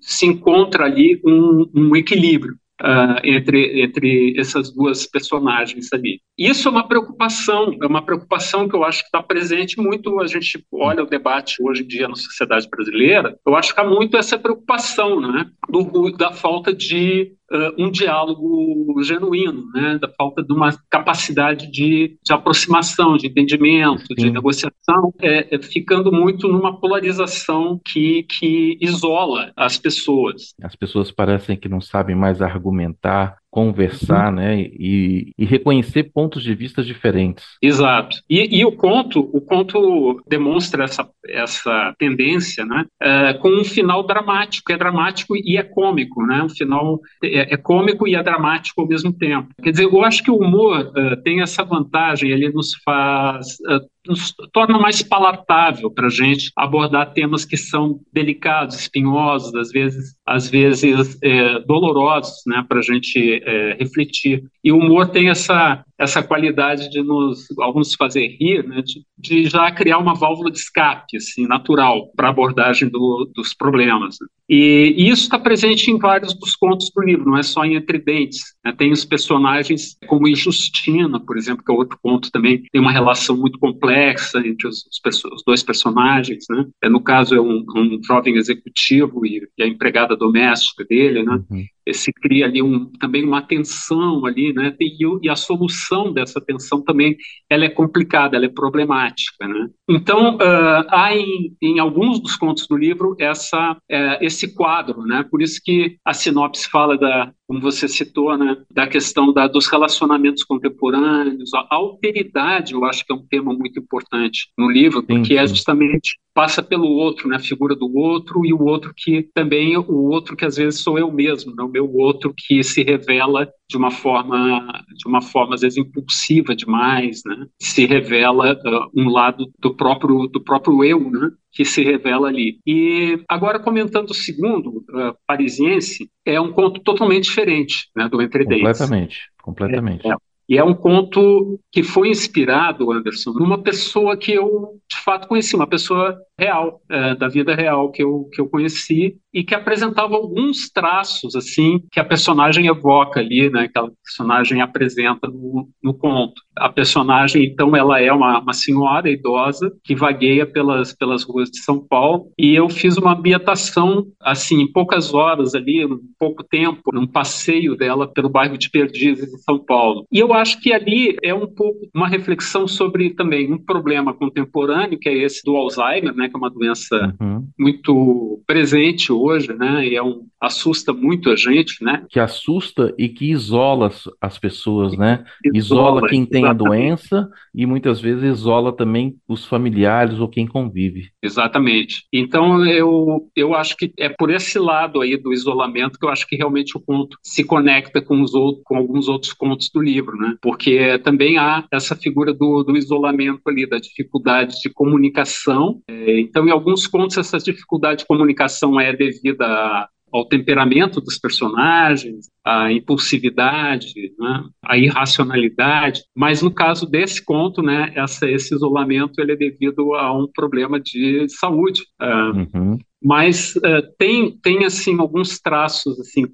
se 0.00 0.26
encontra 0.26 0.84
ali 0.84 1.20
um, 1.24 1.70
um 1.74 1.96
equilíbrio 1.96 2.56
uh, 2.80 3.20
entre, 3.22 3.82
entre 3.82 4.34
essas 4.38 4.72
duas 4.72 5.06
personagens 5.06 5.92
ali. 5.92 6.20
Isso 6.38 6.68
é 6.68 6.70
uma 6.70 6.86
preocupação, 6.86 7.76
é 7.80 7.86
uma 7.86 8.04
preocupação 8.04 8.68
que 8.68 8.74
eu 8.74 8.84
acho 8.84 9.00
que 9.00 9.06
está 9.06 9.22
presente 9.22 9.80
muito, 9.80 10.20
a 10.20 10.26
gente 10.26 10.64
olha 10.72 11.02
o 11.02 11.08
debate 11.08 11.62
hoje 11.62 11.82
em 11.82 11.86
dia 11.86 12.08
na 12.08 12.16
sociedade 12.16 12.68
brasileira, 12.68 13.38
eu 13.46 13.54
acho 13.54 13.74
que 13.74 13.80
há 13.80 13.84
muito 13.84 14.16
essa 14.16 14.38
preocupação, 14.38 15.20
né, 15.20 15.46
do, 15.68 16.10
da 16.12 16.32
falta 16.32 16.72
de 16.74 17.32
um 17.78 17.90
diálogo 17.90 19.02
genuíno, 19.02 19.70
né, 19.74 19.98
da 19.98 20.08
falta 20.08 20.42
de 20.42 20.52
uma 20.52 20.70
capacidade 20.90 21.70
de, 21.70 22.18
de 22.22 22.32
aproximação, 22.32 23.16
de 23.16 23.26
entendimento, 23.26 24.06
Sim. 24.06 24.14
de 24.14 24.30
negociação, 24.30 25.12
é, 25.20 25.54
é, 25.54 25.62
ficando 25.62 26.10
muito 26.12 26.48
numa 26.48 26.78
polarização 26.78 27.80
que, 27.84 28.24
que 28.24 28.78
isola 28.80 29.52
as 29.56 29.76
pessoas. 29.78 30.54
As 30.62 30.74
pessoas 30.74 31.10
parecem 31.10 31.56
que 31.56 31.68
não 31.68 31.80
sabem 31.80 32.16
mais 32.16 32.40
argumentar, 32.40 33.36
conversar, 33.52 34.30
uhum. 34.30 34.36
né, 34.36 34.60
e, 34.60 35.34
e, 35.36 35.44
reconhecer 35.44 36.04
pontos 36.04 36.42
de 36.42 36.54
vista 36.54 36.82
diferentes. 36.82 37.44
Exato. 37.60 38.16
E, 38.28 38.58
e, 38.60 38.64
o 38.64 38.72
conto, 38.72 39.20
o 39.20 39.42
conto 39.42 40.22
demonstra 40.26 40.84
essa, 40.84 41.06
essa 41.28 41.94
tendência, 41.98 42.64
né, 42.64 42.86
uh, 43.02 43.38
com 43.40 43.50
um 43.50 43.62
final 43.62 44.06
dramático. 44.06 44.72
É 44.72 44.76
dramático 44.78 45.36
e 45.36 45.58
é 45.58 45.62
cômico, 45.62 46.24
né? 46.24 46.42
Um 46.42 46.48
final 46.48 46.98
é, 47.22 47.52
é 47.52 47.56
cômico 47.58 48.08
e 48.08 48.14
é 48.14 48.22
dramático 48.22 48.80
ao 48.80 48.88
mesmo 48.88 49.12
tempo. 49.12 49.48
Quer 49.62 49.72
dizer, 49.72 49.84
eu 49.84 50.02
acho 50.02 50.22
que 50.22 50.30
o 50.30 50.38
humor 50.38 50.90
uh, 50.96 51.22
tem 51.22 51.42
essa 51.42 51.62
vantagem. 51.62 52.30
Ele 52.30 52.48
nos 52.48 52.70
faz 52.82 53.58
uh, 53.68 53.86
nos 54.06 54.34
torna 54.52 54.78
mais 54.78 55.02
palatável 55.02 55.90
para 55.90 56.06
a 56.06 56.10
gente 56.10 56.50
abordar 56.56 57.12
temas 57.12 57.44
que 57.44 57.56
são 57.56 58.00
delicados, 58.12 58.78
espinhosos, 58.78 59.54
às 59.54 59.70
vezes, 59.70 60.16
às 60.26 60.48
vezes 60.48 61.18
é, 61.22 61.60
dolorosos, 61.60 62.42
né, 62.46 62.64
para 62.68 62.80
a 62.80 62.82
gente 62.82 63.42
é, 63.44 63.76
refletir. 63.78 64.44
E 64.62 64.72
o 64.72 64.78
humor 64.78 65.08
tem 65.08 65.28
essa 65.28 65.84
essa 65.98 66.22
qualidade 66.22 66.90
de 66.90 67.02
nos 67.02 67.46
alguns 67.58 67.94
fazer 67.94 68.26
rir, 68.38 68.66
né, 68.66 68.82
de, 68.82 69.04
de, 69.16 69.48
já 69.48 69.70
criar 69.70 69.98
uma 69.98 70.14
válvula 70.14 70.50
de 70.50 70.58
escape 70.58 71.16
assim 71.16 71.46
natural 71.46 72.10
para 72.16 72.28
abordagem 72.28 72.88
do, 72.88 73.30
dos 73.34 73.54
problemas. 73.54 74.16
Né. 74.20 74.26
E, 74.48 74.94
e, 74.96 75.08
isso 75.08 75.22
está 75.22 75.38
presente 75.38 75.90
em 75.90 75.98
vários 75.98 76.34
dos 76.34 76.56
contos 76.56 76.90
do 76.94 77.02
livro, 77.02 77.24
não 77.24 77.38
é 77.38 77.42
só 77.42 77.64
em 77.64 77.74
Entre 77.74 77.98
Dentes. 77.98 78.40
Né, 78.64 78.72
tem 78.76 78.92
os 78.92 79.04
personagens 79.04 79.96
como 80.06 80.28
Injustina, 80.28 81.20
por 81.20 81.36
exemplo, 81.36 81.64
que 81.64 81.70
é 81.70 81.74
outro 81.74 81.98
conto 82.02 82.30
também 82.30 82.62
tem 82.70 82.80
uma 82.80 82.92
relação 82.92 83.36
muito 83.36 83.58
complexa 83.58 84.38
entre 84.40 84.66
os, 84.66 84.84
os, 84.86 85.24
os 85.24 85.42
dois 85.46 85.62
personagens. 85.62 86.44
Né. 86.50 86.66
É, 86.82 86.88
no 86.88 87.00
caso 87.00 87.34
é 87.34 87.40
um, 87.40 87.64
um 87.76 88.00
jovem 88.04 88.36
executivo 88.36 89.24
e, 89.24 89.46
e, 89.56 89.62
a 89.62 89.66
empregada 89.66 90.16
doméstica 90.16 90.84
dele, 90.84 91.22
né. 91.22 91.40
Uhum 91.50 91.64
se 91.92 92.12
cria 92.12 92.46
ali 92.46 92.62
um, 92.62 92.86
também 93.00 93.24
uma 93.24 93.42
tensão 93.42 94.24
ali, 94.24 94.52
né? 94.52 94.74
E, 94.80 94.96
e, 95.22 95.28
a 95.28 95.36
solução 95.36 96.12
dessa 96.12 96.40
tensão 96.40 96.82
também 96.82 97.16
ela 97.50 97.64
é 97.64 97.68
complicada, 97.68 98.36
ela 98.36 98.46
é 98.46 98.48
problemática, 98.48 99.48
né? 99.48 99.68
Então 99.88 100.36
uh, 100.36 100.86
há 100.88 101.14
em, 101.14 101.56
em, 101.60 101.78
alguns 101.78 102.20
dos 102.20 102.36
contos 102.36 102.66
do 102.66 102.76
livro 102.76 103.16
essa 103.18 103.72
uh, 103.72 104.18
esse 104.20 104.54
quadro, 104.54 105.02
né? 105.02 105.24
Por 105.30 105.42
isso 105.42 105.60
que 105.64 105.96
a 106.04 106.12
sinopse 106.12 106.68
fala 106.70 106.96
da 106.96 107.32
como 107.52 107.60
você 107.60 107.86
citou, 107.86 108.34
né, 108.38 108.56
da 108.70 108.86
questão 108.86 109.30
da, 109.30 109.46
dos 109.46 109.66
relacionamentos 109.66 110.42
contemporâneos, 110.42 111.52
a 111.52 111.66
alteridade, 111.70 112.72
eu 112.72 112.82
acho 112.86 113.04
que 113.04 113.12
é 113.12 113.14
um 113.14 113.26
tema 113.26 113.52
muito 113.52 113.78
importante 113.78 114.48
no 114.56 114.70
livro, 114.70 115.02
porque 115.02 115.34
sim, 115.34 115.34
é 115.34 115.36
sim. 115.36 115.44
é 115.44 115.46
justamente 115.46 116.18
passa 116.32 116.62
pelo 116.62 116.86
outro, 116.86 117.28
né, 117.28 117.36
a 117.36 117.40
figura 117.40 117.76
do 117.76 117.94
outro 117.94 118.46
e 118.46 118.54
o 118.54 118.62
outro 118.62 118.94
que 118.96 119.28
também 119.34 119.76
o 119.76 120.08
outro 120.08 120.34
que 120.34 120.46
às 120.46 120.56
vezes 120.56 120.80
sou 120.80 120.98
eu 120.98 121.12
mesmo, 121.12 121.54
né, 121.54 121.62
o 121.62 121.68
meu 121.68 121.94
outro 121.94 122.32
que 122.34 122.62
se 122.62 122.82
revela 122.82 123.46
de 123.68 123.76
uma 123.76 123.90
forma 123.90 124.82
de 124.96 125.06
uma 125.06 125.20
forma 125.20 125.54
às 125.54 125.60
vezes 125.60 125.76
impulsiva 125.76 126.56
demais, 126.56 127.20
né, 127.26 127.46
se 127.60 127.84
revela 127.84 128.54
uh, 128.54 128.90
um 128.98 129.10
lado 129.10 129.52
do 129.58 129.76
próprio 129.76 130.26
do 130.26 130.42
próprio 130.42 130.82
eu, 130.82 131.10
né, 131.10 131.30
que 131.52 131.64
se 131.64 131.82
revela 131.84 132.28
ali. 132.28 132.58
E 132.66 133.22
agora 133.28 133.60
comentando 133.60 134.10
o 134.10 134.14
segundo, 134.14 134.78
uh, 134.78 135.14
Parisiense, 135.26 136.10
é 136.24 136.40
um 136.40 136.50
conto 136.50 136.80
totalmente 136.80 137.24
diferente 137.24 137.90
né, 137.94 138.08
do 138.08 138.22
Entre 138.22 138.44
Dentes. 138.44 138.62
Completamente, 138.62 139.20
completamente. 139.42 140.06
É, 140.06 140.12
é. 140.12 140.16
E 140.48 140.58
é 140.58 140.64
um 140.64 140.74
conto 140.74 141.58
que 141.70 141.82
foi 141.82 142.08
inspirado, 142.08 142.90
Anderson, 142.90 143.32
numa 143.32 143.62
pessoa 143.62 144.16
que 144.16 144.32
eu 144.32 144.78
de 144.90 144.98
fato 144.98 145.28
conheci, 145.28 145.54
uma 145.54 145.66
pessoa 145.66 146.18
real, 146.38 146.80
é, 146.90 147.14
da 147.14 147.28
vida 147.28 147.54
real 147.54 147.90
que 147.90 148.02
eu, 148.02 148.28
que 148.32 148.40
eu 148.40 148.48
conheci 148.48 149.16
e 149.32 149.42
que 149.42 149.54
apresentava 149.54 150.14
alguns 150.14 150.70
traços 150.70 151.34
assim 151.34 151.80
que 151.90 151.98
a 151.98 152.04
personagem 152.04 152.66
evoca 152.66 153.20
ali, 153.20 153.50
né, 153.50 153.68
que 153.68 153.78
a 153.78 153.88
personagem 154.04 154.60
apresenta 154.60 155.26
no, 155.28 155.68
no 155.82 155.94
conto. 155.94 156.42
A 156.56 156.68
personagem, 156.68 157.44
então, 157.44 157.74
ela 157.74 158.00
é 158.00 158.12
uma, 158.12 158.40
uma 158.40 158.52
senhora 158.52 159.10
idosa 159.10 159.72
que 159.82 159.94
vagueia 159.94 160.46
pelas, 160.46 160.92
pelas 160.92 161.22
ruas 161.22 161.50
de 161.50 161.58
São 161.58 161.78
Paulo 161.78 162.30
e 162.38 162.54
eu 162.54 162.68
fiz 162.68 162.96
uma 162.96 163.14
ambientação, 163.14 164.06
assim, 164.20 164.60
em 164.60 164.70
poucas 164.70 165.14
horas 165.14 165.54
ali, 165.54 165.82
em 165.82 165.98
pouco 166.18 166.44
tempo, 166.44 166.92
num 166.92 167.06
passeio 167.06 167.74
dela 167.74 168.06
pelo 168.06 168.28
bairro 168.28 168.58
de 168.58 168.70
Perdizes, 168.70 169.32
em 169.32 169.38
São 169.38 169.58
Paulo. 169.58 170.06
E 170.12 170.18
eu 170.18 170.32
acho 170.32 170.60
que 170.60 170.72
ali 170.72 171.16
é 171.22 171.34
um 171.34 171.46
pouco 171.46 171.80
uma 171.94 172.08
reflexão 172.08 172.68
sobre 172.68 173.10
também 173.10 173.52
um 173.52 173.58
problema 173.58 174.12
contemporâneo, 174.12 174.98
que 174.98 175.08
é 175.08 175.16
esse 175.16 175.42
do 175.44 175.56
Alzheimer, 175.56 176.14
né, 176.14 176.28
que 176.28 176.36
é 176.36 176.38
uma 176.38 176.50
doença 176.50 177.14
uhum. 177.20 177.46
muito 177.58 178.42
presente 178.46 179.12
hoje, 179.22 179.52
né, 179.52 179.86
e 179.86 179.96
é 179.96 180.02
um, 180.02 180.26
assusta 180.42 180.92
muito 180.92 181.30
a 181.30 181.36
gente, 181.36 181.82
né? 181.84 182.04
Que 182.10 182.18
assusta 182.18 182.92
e 182.98 183.08
que 183.08 183.30
isola 183.30 183.90
as 184.20 184.38
pessoas, 184.38 184.96
né? 184.98 185.24
Isola, 185.54 186.00
isola 186.00 186.08
quem 186.08 186.26
tem 186.26 186.42
exatamente. 186.42 186.66
a 186.66 186.68
doença 186.68 187.30
e 187.54 187.64
muitas 187.64 188.00
vezes 188.00 188.24
isola 188.24 188.74
também 188.74 189.14
os 189.28 189.46
familiares 189.46 190.18
ou 190.18 190.28
quem 190.28 190.46
convive. 190.46 191.10
Exatamente. 191.22 192.06
Então 192.12 192.66
eu, 192.66 193.28
eu 193.36 193.54
acho 193.54 193.76
que 193.76 193.92
é 193.96 194.08
por 194.08 194.30
esse 194.30 194.58
lado 194.58 195.00
aí 195.00 195.16
do 195.16 195.32
isolamento 195.32 195.96
que 195.96 196.04
eu 196.04 196.10
acho 196.10 196.26
que 196.26 196.34
realmente 196.34 196.76
o 196.76 196.80
conto 196.80 197.16
se 197.22 197.44
conecta 197.44 198.02
com 198.02 198.20
os 198.20 198.34
outros, 198.34 198.64
com 198.64 198.76
alguns 198.76 199.08
outros 199.08 199.32
contos 199.32 199.70
do 199.72 199.80
livro, 199.80 200.16
né? 200.16 200.34
Porque 200.42 200.98
também 200.98 201.38
há 201.38 201.64
essa 201.70 201.94
figura 201.94 202.34
do, 202.34 202.64
do 202.64 202.76
isolamento 202.76 203.42
ali, 203.46 203.64
da 203.64 203.78
dificuldade 203.78 204.60
de 204.60 204.70
comunicação. 204.70 205.80
É, 205.88 206.18
então, 206.18 206.48
em 206.48 206.50
alguns 206.50 206.88
contos 206.88 207.16
essa 207.16 207.38
dificuldade 207.38 208.00
de 208.00 208.06
comunicação 208.06 208.80
é 208.80 208.92
devida 209.12 209.88
ao 210.12 210.26
temperamento 210.26 211.00
dos 211.00 211.18
personagens, 211.18 212.28
à 212.44 212.70
impulsividade, 212.70 214.12
né, 214.18 214.44
à 214.62 214.76
irracionalidade. 214.76 216.02
Mas 216.14 216.42
no 216.42 216.52
caso 216.52 216.86
desse 216.86 217.24
conto, 217.24 217.62
né, 217.62 217.90
essa, 217.96 218.28
esse 218.28 218.54
isolamento 218.54 219.18
ele 219.20 219.32
é 219.32 219.36
devido 219.36 219.94
a 219.94 220.12
um 220.12 220.28
problema 220.30 220.78
de 220.78 221.26
saúde. 221.30 221.82
Uh, 222.00 222.58
uhum. 222.58 222.78
Mas 223.02 223.56
uh, 223.56 223.82
tem, 223.98 224.38
tem 224.42 224.64
assim 224.64 224.98
alguns 224.98 225.38
traços 225.38 225.98
assim 226.00 226.24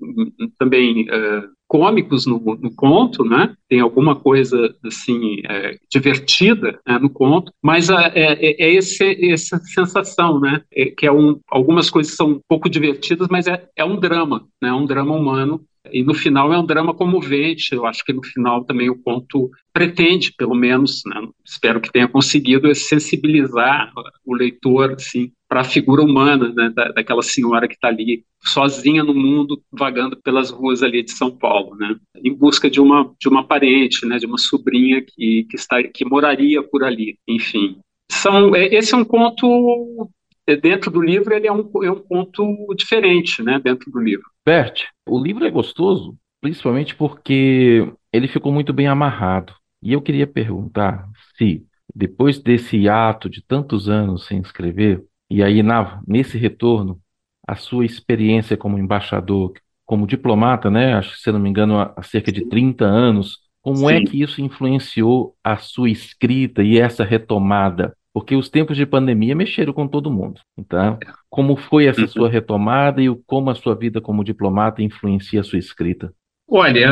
também 0.58 1.02
uh, 1.02 1.48
cômicos 1.68 2.26
no, 2.26 2.38
no, 2.38 2.74
conto, 2.74 3.22
né? 3.24 3.54
Tem 3.68 3.80
alguma 3.80 4.16
coisa 4.16 4.74
assim 4.84 5.42
é, 5.48 5.76
divertida 5.90 6.80
né, 6.86 6.98
no 6.98 7.10
conto, 7.10 7.52
mas 7.62 7.90
é, 7.90 8.12
é, 8.14 8.64
é 8.64 8.74
esse, 8.74 9.30
essa 9.30 9.58
sensação, 9.58 10.40
né? 10.40 10.62
É, 10.74 10.86
que 10.86 11.06
é 11.06 11.12
um, 11.12 11.38
algumas 11.50 11.90
coisas 11.90 12.14
são 12.14 12.30
um 12.30 12.40
pouco 12.48 12.70
divertidas, 12.70 13.28
mas 13.30 13.46
é, 13.46 13.68
é 13.76 13.84
um 13.84 14.00
drama, 14.00 14.46
né? 14.62 14.72
Um 14.72 14.86
drama 14.86 15.14
humano 15.14 15.60
e 15.92 16.02
no 16.02 16.14
final 16.14 16.52
é 16.52 16.58
um 16.58 16.66
drama 16.66 16.94
comovente. 16.94 17.74
Eu 17.74 17.86
acho 17.86 18.04
que 18.04 18.12
no 18.12 18.22
final 18.22 18.64
também 18.64 18.90
o 18.90 19.00
conto 19.00 19.50
pretende, 19.72 20.32
pelo 20.32 20.54
menos, 20.54 21.02
né, 21.06 21.20
espero 21.44 21.80
que 21.80 21.92
tenha 21.92 22.08
conseguido, 22.08 22.74
sensibilizar 22.74 23.92
o 24.24 24.34
leitor 24.34 24.92
assim, 24.92 25.32
para 25.48 25.60
a 25.60 25.64
figura 25.64 26.02
humana 26.02 26.52
né, 26.52 26.70
da, 26.74 26.88
daquela 26.88 27.22
senhora 27.22 27.66
que 27.66 27.74
está 27.74 27.88
ali 27.88 28.24
sozinha 28.42 29.02
no 29.02 29.14
mundo, 29.14 29.62
vagando 29.72 30.16
pelas 30.16 30.50
ruas 30.50 30.82
ali 30.82 31.02
de 31.02 31.12
São 31.12 31.30
Paulo, 31.30 31.76
né, 31.76 31.96
em 32.22 32.34
busca 32.34 32.70
de 32.70 32.80
uma 32.80 33.12
de 33.20 33.28
uma 33.28 33.44
parente, 33.44 34.04
né, 34.06 34.18
de 34.18 34.26
uma 34.26 34.38
sobrinha 34.38 35.02
que, 35.02 35.46
que 35.48 35.56
está 35.56 35.82
que 35.82 36.04
moraria 36.04 36.62
por 36.62 36.84
ali. 36.84 37.18
Enfim, 37.26 37.78
são 38.10 38.54
é, 38.54 38.66
esse 38.74 38.94
é 38.94 38.96
um 38.96 39.04
conto 39.04 39.46
é, 39.46 40.17
dentro 40.56 40.90
do 40.90 41.00
livro 41.00 41.34
ele 41.34 41.46
é 41.46 41.52
um, 41.52 41.70
é 41.82 41.90
um 41.90 42.00
ponto 42.00 42.74
diferente, 42.76 43.42
né, 43.42 43.60
dentro 43.62 43.90
do 43.90 44.00
livro. 44.00 44.26
Bert, 44.44 44.84
o 45.06 45.18
livro 45.22 45.44
é 45.44 45.50
gostoso, 45.50 46.16
principalmente 46.40 46.94
porque 46.94 47.90
ele 48.12 48.28
ficou 48.28 48.52
muito 48.52 48.72
bem 48.72 48.86
amarrado. 48.86 49.54
E 49.82 49.92
eu 49.92 50.02
queria 50.02 50.26
perguntar 50.26 51.08
se, 51.36 51.64
depois 51.94 52.38
desse 52.38 52.88
ato 52.88 53.28
de 53.28 53.42
tantos 53.42 53.88
anos 53.88 54.26
sem 54.26 54.40
escrever, 54.40 55.04
e 55.30 55.42
aí 55.42 55.62
na, 55.62 56.00
nesse 56.06 56.38
retorno, 56.38 57.00
a 57.46 57.54
sua 57.54 57.84
experiência 57.84 58.56
como 58.56 58.78
embaixador, 58.78 59.52
como 59.84 60.06
diplomata, 60.06 60.70
né, 60.70 60.94
acho 60.94 61.12
que 61.14 61.20
se 61.20 61.32
não 61.32 61.38
me 61.38 61.48
engano, 61.48 61.78
há 61.78 62.02
cerca 62.02 62.30
de 62.30 62.46
30 62.46 62.84
anos, 62.84 63.38
como 63.62 63.88
é 63.90 63.98
Sim. 63.98 64.02
é 64.02 64.06
que 64.06 64.22
isso 64.22 64.40
influenciou 64.40 65.34
a 65.42 65.56
sua 65.56 65.90
escrita 65.90 66.62
e 66.62 66.78
essa 66.78 67.04
retomada? 67.04 67.96
Porque 68.18 68.34
os 68.34 68.48
tempos 68.48 68.76
de 68.76 68.84
pandemia 68.84 69.32
mexeram 69.32 69.72
com 69.72 69.86
todo 69.86 70.10
mundo. 70.10 70.40
Então, 70.58 70.98
como 71.30 71.56
foi 71.56 71.86
essa 71.86 72.00
uhum. 72.00 72.08
sua 72.08 72.28
retomada 72.28 73.00
e 73.00 73.06
como 73.24 73.48
a 73.48 73.54
sua 73.54 73.76
vida 73.76 74.00
como 74.00 74.24
diplomata 74.24 74.82
influencia 74.82 75.38
a 75.40 75.44
sua 75.44 75.60
escrita? 75.60 76.12
Olha, 76.50 76.90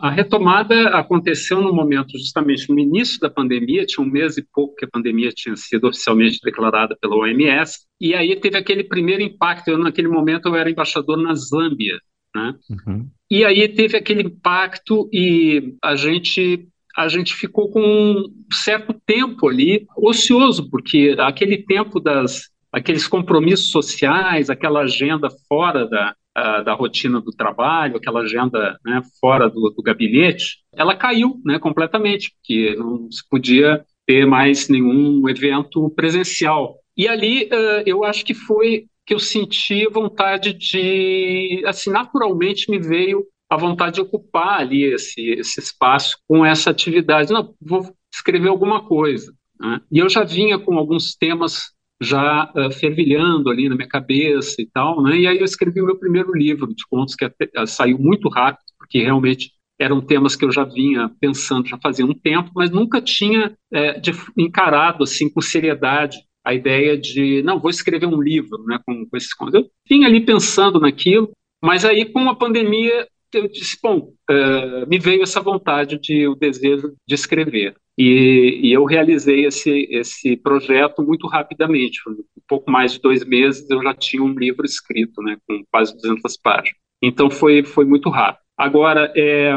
a 0.00 0.08
retomada 0.08 0.90
aconteceu 0.90 1.60
no 1.60 1.74
momento 1.74 2.16
justamente 2.16 2.72
no 2.72 2.78
início 2.78 3.18
da 3.18 3.28
pandemia, 3.28 3.84
tinha 3.86 4.06
um 4.06 4.08
mês 4.08 4.38
e 4.38 4.46
pouco 4.54 4.76
que 4.76 4.84
a 4.84 4.88
pandemia 4.88 5.30
tinha 5.30 5.56
sido 5.56 5.88
oficialmente 5.88 6.38
declarada 6.44 6.96
pela 7.00 7.16
OMS, 7.16 7.80
e 8.00 8.14
aí 8.14 8.36
teve 8.36 8.56
aquele 8.56 8.84
primeiro 8.84 9.22
impacto. 9.22 9.66
Eu, 9.66 9.78
naquele 9.78 10.06
momento, 10.06 10.46
eu 10.46 10.54
era 10.54 10.70
embaixador 10.70 11.16
na 11.16 11.34
Zâmbia, 11.34 11.98
né? 12.32 12.54
Uhum. 12.70 13.08
E 13.28 13.44
aí 13.44 13.66
teve 13.66 13.96
aquele 13.96 14.22
impacto 14.22 15.10
e 15.12 15.74
a 15.82 15.96
gente 15.96 16.68
a 16.98 17.06
gente 17.06 17.32
ficou 17.32 17.70
com 17.70 17.80
um 17.80 18.24
certo 18.52 18.92
tempo 19.06 19.48
ali 19.48 19.86
ocioso, 19.96 20.68
porque 20.68 21.14
aquele 21.20 21.58
tempo 21.58 22.00
das 22.00 22.50
aqueles 22.72 23.06
compromissos 23.06 23.70
sociais, 23.70 24.50
aquela 24.50 24.80
agenda 24.80 25.28
fora 25.48 25.86
da, 25.86 26.14
da 26.62 26.74
rotina 26.74 27.20
do 27.20 27.30
trabalho, 27.30 27.96
aquela 27.96 28.22
agenda 28.22 28.76
né, 28.84 29.00
fora 29.20 29.48
do, 29.48 29.70
do, 29.70 29.82
gabinete, 29.82 30.58
ela 30.74 30.96
caiu 30.96 31.40
né, 31.44 31.58
completamente, 31.58 32.32
porque 32.34 32.74
não 32.76 33.10
se 33.10 33.22
podia 33.30 33.84
ter 34.04 34.26
mais 34.26 34.68
nenhum 34.68 35.28
evento 35.28 35.88
presencial. 35.90 36.74
E 36.96 37.06
ali 37.06 37.44
uh, 37.44 37.82
eu 37.86 38.04
acho 38.04 38.24
que 38.24 38.34
foi 38.34 38.86
que 39.06 39.14
eu 39.14 39.20
senti 39.20 39.88
vontade 39.88 40.52
de, 40.52 41.62
assim, 41.64 41.90
naturalmente 41.90 42.70
me 42.70 42.78
veio 42.78 43.24
a 43.50 43.56
vontade 43.56 43.94
de 43.94 44.00
ocupar 44.00 44.60
ali 44.60 44.84
esse, 44.84 45.20
esse 45.30 45.60
espaço 45.60 46.18
com 46.26 46.44
essa 46.44 46.70
atividade. 46.70 47.32
Não, 47.32 47.54
vou 47.60 47.82
escrever 48.12 48.48
alguma 48.48 48.86
coisa. 48.86 49.32
Né? 49.58 49.80
E 49.90 49.98
eu 49.98 50.08
já 50.08 50.24
vinha 50.24 50.58
com 50.58 50.76
alguns 50.76 51.14
temas 51.14 51.72
já 52.00 52.52
uh, 52.54 52.70
fervilhando 52.70 53.50
ali 53.50 53.68
na 53.68 53.74
minha 53.74 53.88
cabeça 53.88 54.62
e 54.62 54.66
tal, 54.66 55.02
né? 55.02 55.18
E 55.18 55.26
aí 55.26 55.38
eu 55.38 55.44
escrevi 55.44 55.82
o 55.82 55.86
meu 55.86 55.98
primeiro 55.98 56.32
livro 56.32 56.68
de 56.68 56.86
contos 56.88 57.16
que 57.16 57.24
até, 57.24 57.50
uh, 57.60 57.66
saiu 57.66 57.98
muito 57.98 58.28
rápido, 58.28 58.64
porque 58.78 59.02
realmente 59.02 59.52
eram 59.80 60.00
temas 60.00 60.36
que 60.36 60.44
eu 60.44 60.52
já 60.52 60.64
vinha 60.64 61.10
pensando 61.20 61.68
já 61.68 61.78
fazia 61.78 62.04
um 62.04 62.14
tempo, 62.14 62.50
mas 62.54 62.70
nunca 62.70 63.00
tinha 63.00 63.56
é, 63.72 63.98
de, 63.98 64.12
encarado 64.36 65.04
assim 65.04 65.28
com 65.28 65.40
seriedade 65.40 66.18
a 66.44 66.52
ideia 66.54 66.96
de 66.96 67.42
não 67.42 67.60
vou 67.60 67.70
escrever 67.70 68.06
um 68.06 68.20
livro, 68.20 68.62
né? 68.64 68.78
Com, 68.86 69.04
com 69.04 69.16
esses 69.16 69.34
contos. 69.34 69.54
Eu 69.54 69.68
vinha 69.88 70.06
ali 70.06 70.24
pensando 70.24 70.78
naquilo, 70.78 71.30
mas 71.62 71.84
aí 71.84 72.04
com 72.04 72.28
a 72.28 72.34
pandemia 72.34 73.08
eu 73.32 73.48
disse, 73.48 73.78
bom, 73.82 74.12
uh, 74.30 74.88
me 74.88 74.98
veio 74.98 75.22
essa 75.22 75.40
vontade 75.40 75.98
de 75.98 76.26
o 76.26 76.34
desejo 76.34 76.94
de 77.06 77.14
escrever. 77.14 77.76
E, 77.96 78.60
e, 78.62 78.72
eu 78.72 78.84
realizei 78.84 79.44
esse, 79.44 79.88
esse 79.90 80.36
projeto 80.36 81.02
muito 81.02 81.26
rapidamente. 81.26 82.00
Um 82.08 82.22
pouco 82.46 82.70
mais 82.70 82.92
de 82.92 83.00
dois 83.00 83.24
meses 83.24 83.68
eu 83.68 83.82
já 83.82 83.92
tinha 83.92 84.22
um 84.22 84.32
livro 84.32 84.64
escrito, 84.64 85.20
né, 85.20 85.36
com 85.46 85.62
quase 85.70 85.94
200 85.96 86.36
páginas. 86.38 86.78
Então 87.02 87.28
foi, 87.30 87.64
foi 87.64 87.84
muito 87.84 88.08
rápido. 88.08 88.42
Agora, 88.56 89.12
é, 89.16 89.52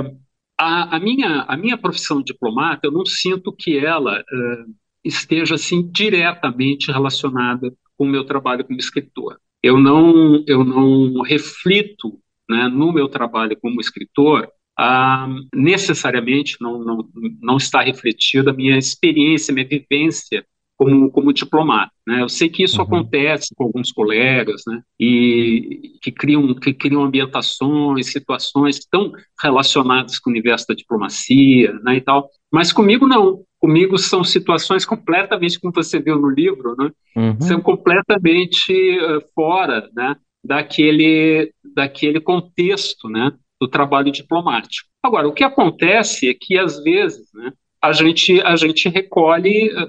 a, 0.59 0.95
a, 0.95 0.99
minha, 0.99 1.41
a 1.47 1.55
minha 1.55 1.77
profissão 1.77 2.17
de 2.19 2.33
diplomata, 2.33 2.87
eu 2.87 2.91
não 2.91 3.05
sinto 3.05 3.51
que 3.51 3.77
ela 3.77 4.19
uh, 4.19 4.73
esteja 5.03 5.55
assim 5.55 5.89
diretamente 5.91 6.91
relacionada 6.91 7.71
com 7.97 8.05
o 8.05 8.09
meu 8.09 8.25
trabalho 8.25 8.65
como 8.65 8.79
escritor. 8.79 9.39
Eu 9.61 9.79
não, 9.79 10.43
eu 10.47 10.63
não 10.63 11.21
reflito 11.21 12.19
né, 12.51 12.67
no 12.67 12.91
meu 12.91 13.07
trabalho 13.07 13.57
como 13.59 13.79
escritor, 13.79 14.47
ah, 14.77 15.27
necessariamente 15.53 16.57
não, 16.59 16.83
não, 16.83 17.09
não 17.41 17.57
está 17.57 17.81
refletida 17.81 18.51
a 18.51 18.53
minha 18.53 18.77
experiência, 18.77 19.53
minha 19.53 19.67
vivência 19.67 20.45
como, 20.81 21.11
como 21.11 21.31
diplomata. 21.31 21.91
Né? 22.07 22.23
Eu 22.23 22.29
sei 22.29 22.49
que 22.49 22.63
isso 22.63 22.77
uhum. 22.77 22.83
acontece 22.83 23.53
com 23.55 23.65
alguns 23.65 23.91
colegas, 23.91 24.63
né? 24.65 24.81
e 24.99 25.99
que 26.01 26.11
criam, 26.11 26.55
que 26.55 26.73
criam 26.73 27.03
ambientações, 27.03 28.11
situações 28.11 28.79
tão 28.89 29.11
relacionadas 29.39 30.17
com 30.17 30.31
o 30.31 30.33
universo 30.33 30.65
da 30.67 30.73
diplomacia 30.73 31.73
né, 31.83 31.97
e 31.97 32.01
tal, 32.01 32.29
mas 32.51 32.73
comigo 32.73 33.07
não. 33.07 33.43
Comigo 33.59 33.95
são 33.99 34.23
situações 34.23 34.83
completamente, 34.83 35.59
como 35.59 35.71
você 35.71 35.99
viu 35.99 36.19
no 36.19 36.31
livro, 36.31 36.75
né? 36.75 36.89
Uhum. 37.15 37.41
são 37.41 37.61
completamente 37.61 38.73
uh, 38.99 39.21
fora 39.35 39.87
né? 39.95 40.15
daquele, 40.43 41.53
daquele 41.73 42.19
contexto 42.19 43.09
né, 43.09 43.31
do 43.59 43.67
trabalho 43.67 44.11
diplomático. 44.11 44.89
Agora, 45.03 45.27
o 45.27 45.33
que 45.33 45.43
acontece 45.43 46.29
é 46.29 46.33
que, 46.33 46.57
às 46.57 46.81
vezes, 46.83 47.27
né, 47.33 47.51
a, 47.81 47.91
gente, 47.91 48.41
a 48.41 48.55
gente 48.55 48.87
recolhe 48.89 49.71
uh, 49.71 49.87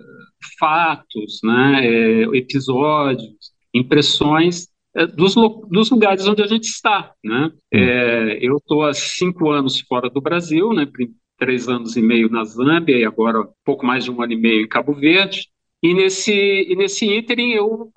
fatos, 0.58 1.40
né, 1.42 1.86
é, 1.86 2.22
episódios, 2.36 3.52
impressões 3.74 4.68
é, 4.94 5.06
dos, 5.06 5.34
dos, 5.70 5.90
lugares 5.90 6.26
onde 6.26 6.42
a 6.42 6.46
gente 6.46 6.64
está. 6.64 7.12
Né? 7.24 7.50
É, 7.72 8.38
eu 8.40 8.56
estou 8.56 8.84
há 8.84 8.92
cinco 8.92 9.50
anos 9.50 9.80
fora 9.80 10.08
do 10.10 10.20
Brasil, 10.20 10.72
né, 10.72 10.86
três 11.38 11.68
anos 11.68 11.96
e 11.96 12.02
meio 12.02 12.30
na 12.30 12.44
Zâmbia 12.44 12.96
e 12.96 13.04
agora 13.04 13.48
pouco 13.64 13.84
mais 13.84 14.04
de 14.04 14.10
um 14.10 14.22
ano 14.22 14.32
e 14.32 14.36
meio 14.36 14.62
em 14.62 14.68
Cabo 14.68 14.94
Verde. 14.94 15.48
E 15.82 15.94
nesse, 15.94 16.32
e 16.32 16.76
nesse 16.76 17.06
ínterim 17.06 17.52
eu 17.52 17.90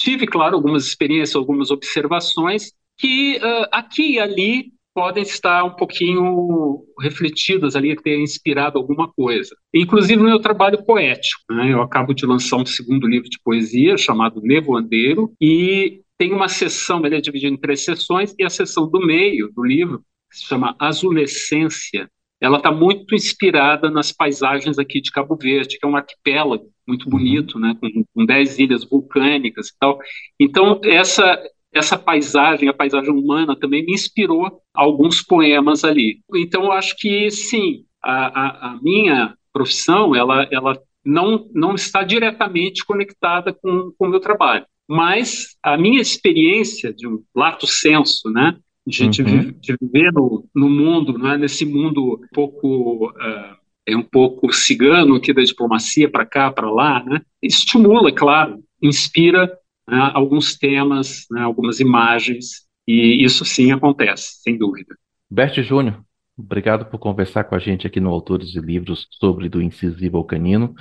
Tive, 0.00 0.26
claro, 0.26 0.56
algumas 0.56 0.86
experiências, 0.86 1.36
algumas 1.36 1.70
observações 1.70 2.72
que 3.00 3.38
uh, 3.38 3.66
aqui 3.72 4.12
e 4.14 4.20
ali 4.20 4.72
podem 4.94 5.22
estar 5.22 5.64
um 5.64 5.70
pouquinho 5.70 6.84
refletidas 7.00 7.74
ali, 7.74 7.96
ter 7.96 8.18
inspirado 8.20 8.78
alguma 8.78 9.10
coisa. 9.10 9.54
Inclusive 9.74 10.20
no 10.20 10.28
meu 10.28 10.40
trabalho 10.40 10.84
poético. 10.84 11.42
Né? 11.50 11.72
Eu 11.72 11.80
acabo 11.80 12.12
de 12.12 12.26
lançar 12.26 12.56
um 12.56 12.66
segundo 12.66 13.06
livro 13.06 13.28
de 13.30 13.38
poesia 13.42 13.96
chamado 13.96 14.42
Nevoandeiro 14.42 15.32
e 15.40 16.02
tem 16.18 16.32
uma 16.32 16.48
sessão, 16.48 17.04
ele 17.06 17.16
é 17.16 17.20
dividido 17.20 17.54
em 17.54 17.58
três 17.58 17.82
sessões, 17.82 18.34
e 18.38 18.44
a 18.44 18.50
sessão 18.50 18.90
do 18.90 19.00
meio 19.00 19.50
do 19.54 19.64
livro, 19.64 20.00
que 20.30 20.36
se 20.36 20.44
chama 20.44 20.76
Azulescência, 20.78 22.10
ela 22.38 22.58
está 22.58 22.70
muito 22.70 23.14
inspirada 23.14 23.90
nas 23.90 24.12
paisagens 24.12 24.78
aqui 24.78 25.00
de 25.00 25.10
Cabo 25.10 25.34
Verde, 25.34 25.78
que 25.78 25.86
é 25.86 25.88
um 25.88 25.96
arquipélago 25.96 26.70
muito 26.86 27.04
uhum. 27.04 27.10
bonito, 27.10 27.58
né, 27.58 27.74
com, 27.80 27.88
com 28.14 28.26
dez 28.26 28.58
ilhas 28.58 28.84
vulcânicas 28.84 29.68
e 29.68 29.78
tal. 29.78 29.98
Então, 30.38 30.80
essa, 30.84 31.40
essa 31.72 31.96
paisagem, 31.98 32.68
a 32.68 32.74
paisagem 32.74 33.10
humana, 33.10 33.58
também 33.58 33.84
me 33.84 33.92
inspirou 33.92 34.60
alguns 34.74 35.22
poemas 35.22 35.84
ali. 35.84 36.20
Então, 36.34 36.64
eu 36.64 36.72
acho 36.72 36.96
que, 36.96 37.30
sim, 37.30 37.84
a, 38.02 38.26
a, 38.26 38.70
a 38.70 38.78
minha 38.82 39.34
profissão, 39.52 40.14
ela, 40.14 40.48
ela 40.50 40.80
não, 41.04 41.48
não 41.54 41.74
está 41.74 42.02
diretamente 42.02 42.84
conectada 42.84 43.52
com, 43.52 43.92
com 43.96 44.06
o 44.06 44.10
meu 44.10 44.20
trabalho. 44.20 44.66
Mas 44.88 45.56
a 45.62 45.76
minha 45.76 46.00
experiência 46.00 46.92
de 46.92 47.06
um 47.06 47.22
lato 47.34 47.66
senso, 47.66 48.28
né, 48.28 48.56
de, 48.84 49.04
uhum. 49.04 49.10
de, 49.10 49.52
de 49.52 49.76
viver 49.80 50.12
no, 50.12 50.48
no 50.54 50.68
mundo, 50.68 51.16
né, 51.16 51.36
nesse 51.36 51.64
mundo 51.64 52.14
um 52.14 52.28
pouco 52.34 53.06
uh, 53.10 53.60
é 53.86 53.96
um 53.96 54.02
pouco 54.02 54.52
cigano 54.52 55.16
aqui 55.16 55.32
da 55.32 55.42
diplomacia 55.42 56.08
para 56.08 56.26
cá, 56.26 56.50
para 56.50 56.70
lá, 56.70 57.02
né? 57.04 57.22
estimula, 57.42 58.12
claro, 58.12 58.62
inspira 58.82 59.50
né, 59.90 60.10
alguns 60.14 60.56
temas, 60.56 61.26
né, 61.30 61.40
algumas 61.40 61.80
imagens, 61.80 62.66
e 62.86 63.24
isso 63.24 63.44
sim 63.44 63.72
acontece, 63.72 64.40
sem 64.42 64.56
dúvida. 64.56 64.96
Bert 65.30 65.60
Júnior, 65.62 66.02
obrigado 66.38 66.86
por 66.86 66.98
conversar 66.98 67.44
com 67.44 67.54
a 67.54 67.58
gente 67.58 67.86
aqui 67.86 68.00
no 68.00 68.10
Autores 68.10 68.50
de 68.50 68.60
Livros 68.60 69.06
sobre 69.10 69.48
do 69.48 69.60
incisivo 69.60 70.22
canino. 70.24 70.74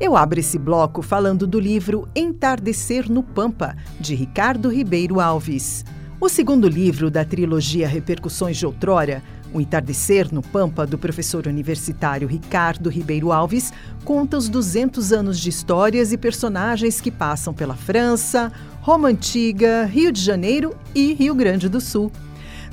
Eu 0.00 0.16
abro 0.16 0.38
esse 0.38 0.60
bloco 0.60 1.02
falando 1.02 1.44
do 1.44 1.58
livro 1.58 2.08
Entardecer 2.14 3.10
no 3.10 3.20
Pampa, 3.20 3.76
de 3.98 4.14
Ricardo 4.14 4.68
Ribeiro 4.68 5.18
Alves. 5.18 5.84
O 6.20 6.28
segundo 6.28 6.68
livro 6.68 7.10
da 7.10 7.24
trilogia 7.24 7.88
Repercussões 7.88 8.56
de 8.56 8.64
Outrora, 8.64 9.20
O 9.52 9.60
Entardecer 9.60 10.32
no 10.32 10.40
Pampa, 10.40 10.86
do 10.86 10.96
professor 10.96 11.48
universitário 11.48 12.28
Ricardo 12.28 12.88
Ribeiro 12.88 13.32
Alves, 13.32 13.72
conta 14.04 14.36
os 14.36 14.48
200 14.48 15.12
anos 15.12 15.36
de 15.40 15.50
histórias 15.50 16.12
e 16.12 16.16
personagens 16.16 17.00
que 17.00 17.10
passam 17.10 17.52
pela 17.52 17.74
França, 17.74 18.52
Roma 18.80 19.08
Antiga, 19.08 19.84
Rio 19.84 20.12
de 20.12 20.20
Janeiro 20.20 20.76
e 20.94 21.12
Rio 21.12 21.34
Grande 21.34 21.68
do 21.68 21.80
Sul. 21.80 22.12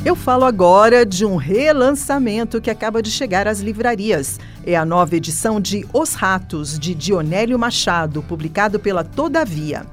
Eu 0.06 0.18
falo 0.18 0.44
agora 0.44 1.06
de 1.06 1.26
um 1.26 1.38
relançamento 1.38 2.60
que 2.60 2.70
acaba 2.70 3.02
de 3.02 3.10
chegar 3.10 3.48
às 3.48 3.62
livrarias. 3.62 4.38
É 4.66 4.76
a 4.76 4.84
nova 4.84 5.16
edição 5.16 5.62
de 5.62 5.86
Os 5.94 6.14
Ratos, 6.14 6.78
de 6.78 6.94
Dionélio 6.94 7.58
Machado, 7.58 8.22
publicado 8.22 8.82
pela 8.82 9.06
Todavia. 9.06 9.86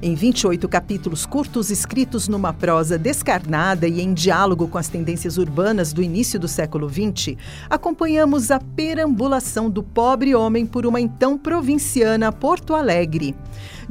Em 0.00 0.14
28 0.14 0.68
capítulos 0.68 1.26
curtos 1.26 1.68
escritos 1.68 2.28
numa 2.28 2.52
prosa 2.52 2.96
descarnada 2.96 3.88
e 3.88 4.00
em 4.00 4.14
diálogo 4.14 4.68
com 4.68 4.78
as 4.78 4.86
tendências 4.86 5.36
urbanas 5.36 5.92
do 5.92 6.00
início 6.00 6.38
do 6.38 6.46
século 6.46 6.88
XX, 6.88 7.36
acompanhamos 7.68 8.52
a 8.52 8.60
perambulação 8.60 9.68
do 9.68 9.82
pobre 9.82 10.32
homem 10.32 10.64
por 10.64 10.86
uma 10.86 11.00
então 11.00 11.36
provinciana 11.36 12.30
Porto 12.30 12.72
Alegre. 12.72 13.34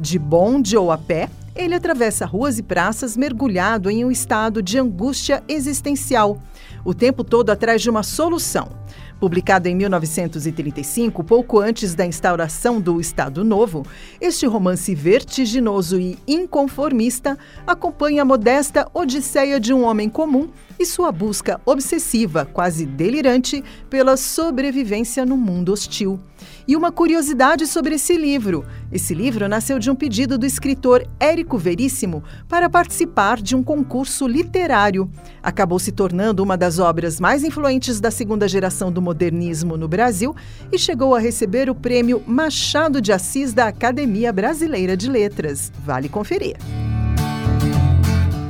De 0.00 0.18
bonde 0.18 0.74
ou 0.74 0.90
a 0.90 0.96
pé, 0.96 1.28
ele 1.56 1.74
atravessa 1.74 2.26
ruas 2.26 2.58
e 2.58 2.62
praças 2.62 3.16
mergulhado 3.16 3.90
em 3.90 4.04
um 4.04 4.10
estado 4.10 4.62
de 4.62 4.78
angústia 4.78 5.42
existencial, 5.48 6.38
o 6.84 6.94
tempo 6.94 7.24
todo 7.24 7.50
atrás 7.50 7.82
de 7.82 7.90
uma 7.90 8.02
solução. 8.02 8.68
Publicado 9.18 9.66
em 9.66 9.74
1935, 9.74 11.24
pouco 11.24 11.58
antes 11.58 11.94
da 11.94 12.04
instauração 12.04 12.78
do 12.78 13.00
Estado 13.00 13.42
Novo, 13.42 13.82
este 14.20 14.46
romance 14.46 14.94
vertiginoso 14.94 15.98
e 15.98 16.18
inconformista 16.28 17.38
acompanha 17.66 18.20
a 18.20 18.26
modesta 18.26 18.86
odisseia 18.92 19.58
de 19.58 19.72
um 19.72 19.84
homem 19.84 20.10
comum 20.10 20.50
e 20.78 20.86
sua 20.86 21.10
busca 21.12 21.60
obsessiva, 21.64 22.44
quase 22.44 22.86
delirante, 22.86 23.62
pela 23.88 24.16
sobrevivência 24.16 25.24
no 25.24 25.36
mundo 25.36 25.72
hostil. 25.72 26.20
E 26.68 26.76
uma 26.76 26.90
curiosidade 26.92 27.66
sobre 27.66 27.94
esse 27.94 28.16
livro: 28.16 28.64
esse 28.92 29.14
livro 29.14 29.48
nasceu 29.48 29.78
de 29.78 29.90
um 29.90 29.94
pedido 29.94 30.36
do 30.36 30.46
escritor 30.46 31.06
Érico 31.18 31.58
Veríssimo 31.58 32.22
para 32.48 32.68
participar 32.68 33.40
de 33.40 33.54
um 33.54 33.62
concurso 33.62 34.26
literário. 34.26 35.10
Acabou 35.42 35.78
se 35.78 35.92
tornando 35.92 36.42
uma 36.42 36.56
das 36.56 36.78
obras 36.78 37.20
mais 37.20 37.44
influentes 37.44 38.00
da 38.00 38.10
segunda 38.10 38.48
geração 38.48 38.90
do 38.90 39.00
modernismo 39.00 39.76
no 39.76 39.88
Brasil 39.88 40.34
e 40.72 40.78
chegou 40.78 41.14
a 41.14 41.18
receber 41.18 41.70
o 41.70 41.74
prêmio 41.74 42.22
Machado 42.26 43.00
de 43.00 43.12
Assis 43.12 43.52
da 43.52 43.68
Academia 43.68 44.32
Brasileira 44.32 44.96
de 44.96 45.08
Letras. 45.08 45.72
Vale 45.84 46.08
conferir. 46.08 46.56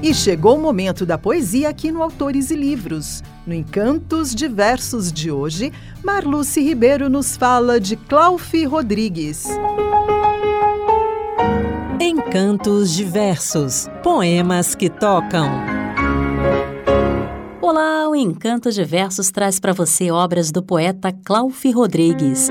E 0.07 0.15
chegou 0.15 0.57
o 0.57 0.63
momento 0.63 1.05
da 1.05 1.19
poesia 1.19 1.69
aqui 1.69 1.91
no 1.91 2.01
Autores 2.01 2.53
e 2.53 2.55
Livros. 2.55 3.25
No 3.45 3.53
Encantos 3.53 4.33
Diversos 4.33 5.13
de 5.13 5.33
hoje, 5.33 5.73
Marluce 6.01 6.61
Ribeiro 6.61 7.11
nos 7.11 7.37
fala 7.37 7.81
de 7.81 7.97
Claufi 7.97 8.65
Rodrigues. 8.67 9.49
Encantos 12.01 12.93
Diversos 12.93 13.89
Poemas 14.01 14.77
que 14.77 14.89
tocam. 14.89 15.51
Olá, 17.61 18.09
o 18.09 18.15
Encantos 18.15 18.77
Diversos 18.77 19.33
traz 19.33 19.59
para 19.59 19.73
você 19.73 20.13
obras 20.13 20.53
do 20.53 20.63
poeta 20.63 21.11
Claufi 21.11 21.73
Rodrigues. 21.73 22.47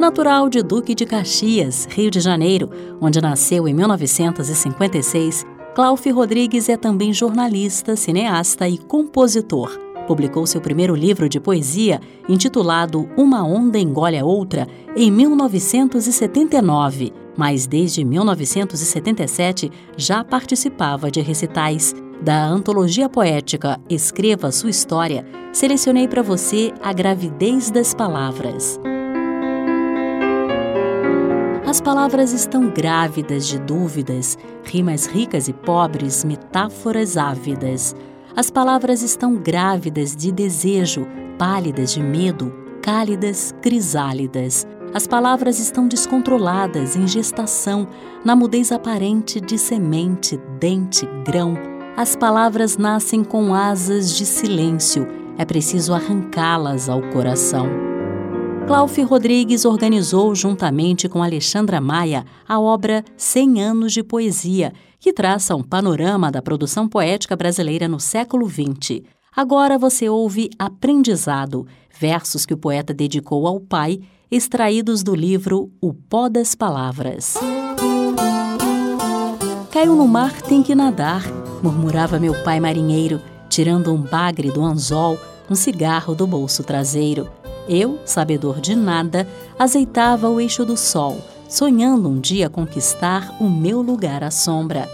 Natural 0.00 0.48
de 0.48 0.64
Duque 0.64 0.96
de 0.96 1.06
Caxias, 1.06 1.86
Rio 1.88 2.10
de 2.10 2.18
Janeiro, 2.18 2.68
onde 3.00 3.20
nasceu 3.20 3.68
em 3.68 3.72
1956, 3.72 5.53
Claufi 5.74 6.10
Rodrigues 6.10 6.68
é 6.68 6.76
também 6.76 7.12
jornalista, 7.12 7.96
cineasta 7.96 8.68
e 8.68 8.78
compositor. 8.78 9.76
Publicou 10.06 10.46
seu 10.46 10.60
primeiro 10.60 10.94
livro 10.94 11.28
de 11.28 11.40
poesia, 11.40 12.00
intitulado 12.28 13.08
Uma 13.16 13.42
Onda 13.42 13.76
Engole 13.76 14.16
a 14.16 14.24
Outra, 14.24 14.68
em 14.94 15.10
1979, 15.10 17.12
mas 17.36 17.66
desde 17.66 18.04
1977 18.04 19.68
já 19.96 20.22
participava 20.22 21.10
de 21.10 21.20
recitais. 21.20 21.92
Da 22.22 22.46
antologia 22.46 23.08
poética 23.08 23.80
Escreva 23.90 24.52
Sua 24.52 24.70
História, 24.70 25.26
selecionei 25.52 26.06
para 26.06 26.22
você 26.22 26.72
A 26.80 26.92
Gravidez 26.92 27.72
das 27.72 27.92
Palavras. 27.92 28.78
As 31.74 31.80
palavras 31.80 32.32
estão 32.32 32.70
grávidas 32.70 33.48
de 33.48 33.58
dúvidas, 33.58 34.38
rimas 34.62 35.06
ricas 35.06 35.48
e 35.48 35.52
pobres, 35.52 36.22
metáforas 36.22 37.16
ávidas. 37.16 37.96
As 38.36 38.48
palavras 38.48 39.02
estão 39.02 39.34
grávidas 39.34 40.14
de 40.14 40.30
desejo, 40.30 41.04
pálidas 41.36 41.92
de 41.92 42.00
medo, 42.00 42.54
cálidas, 42.80 43.52
crisálidas. 43.60 44.64
As 44.94 45.08
palavras 45.08 45.58
estão 45.58 45.88
descontroladas 45.88 46.94
em 46.94 47.08
gestação, 47.08 47.88
na 48.24 48.36
mudez 48.36 48.70
aparente 48.70 49.40
de 49.40 49.58
semente, 49.58 50.40
dente, 50.60 51.08
grão. 51.26 51.58
As 51.96 52.14
palavras 52.14 52.76
nascem 52.76 53.24
com 53.24 53.52
asas 53.52 54.16
de 54.16 54.24
silêncio, 54.24 55.08
é 55.36 55.44
preciso 55.44 55.92
arrancá-las 55.92 56.88
ao 56.88 57.02
coração. 57.10 57.93
Claufe 58.66 59.02
Rodrigues 59.02 59.66
organizou, 59.66 60.34
juntamente 60.34 61.06
com 61.06 61.22
Alexandra 61.22 61.82
Maia, 61.82 62.24
a 62.48 62.58
obra 62.58 63.04
Cem 63.14 63.62
Anos 63.62 63.92
de 63.92 64.02
Poesia, 64.02 64.72
que 64.98 65.12
traça 65.12 65.54
um 65.54 65.62
panorama 65.62 66.32
da 66.32 66.40
produção 66.40 66.88
poética 66.88 67.36
brasileira 67.36 67.86
no 67.86 68.00
século 68.00 68.48
XX. 68.48 69.02
Agora 69.36 69.78
você 69.78 70.08
ouve 70.08 70.48
Aprendizado, 70.58 71.66
versos 71.98 72.46
que 72.46 72.54
o 72.54 72.56
poeta 72.56 72.94
dedicou 72.94 73.46
ao 73.46 73.60
pai, 73.60 74.00
extraídos 74.30 75.02
do 75.02 75.14
livro 75.14 75.70
O 75.78 75.92
Pó 75.92 76.30
das 76.30 76.54
Palavras. 76.54 77.34
Caiu 79.70 79.94
no 79.94 80.08
mar, 80.08 80.40
tem 80.40 80.62
que 80.62 80.74
nadar, 80.74 81.22
murmurava 81.62 82.18
meu 82.18 82.32
pai 82.42 82.60
marinheiro, 82.60 83.20
tirando 83.50 83.92
um 83.92 84.00
bagre 84.00 84.50
do 84.50 84.64
anzol, 84.64 85.18
um 85.50 85.54
cigarro 85.54 86.14
do 86.14 86.26
bolso 86.26 86.64
traseiro. 86.64 87.28
Eu, 87.68 87.98
sabedor 88.04 88.60
de 88.60 88.74
nada, 88.74 89.26
azeitava 89.58 90.28
o 90.28 90.38
eixo 90.38 90.64
do 90.64 90.76
sol, 90.76 91.18
sonhando 91.48 92.08
um 92.08 92.20
dia 92.20 92.50
conquistar 92.50 93.34
o 93.40 93.48
meu 93.48 93.80
lugar 93.80 94.22
à 94.22 94.30
sombra. 94.30 94.88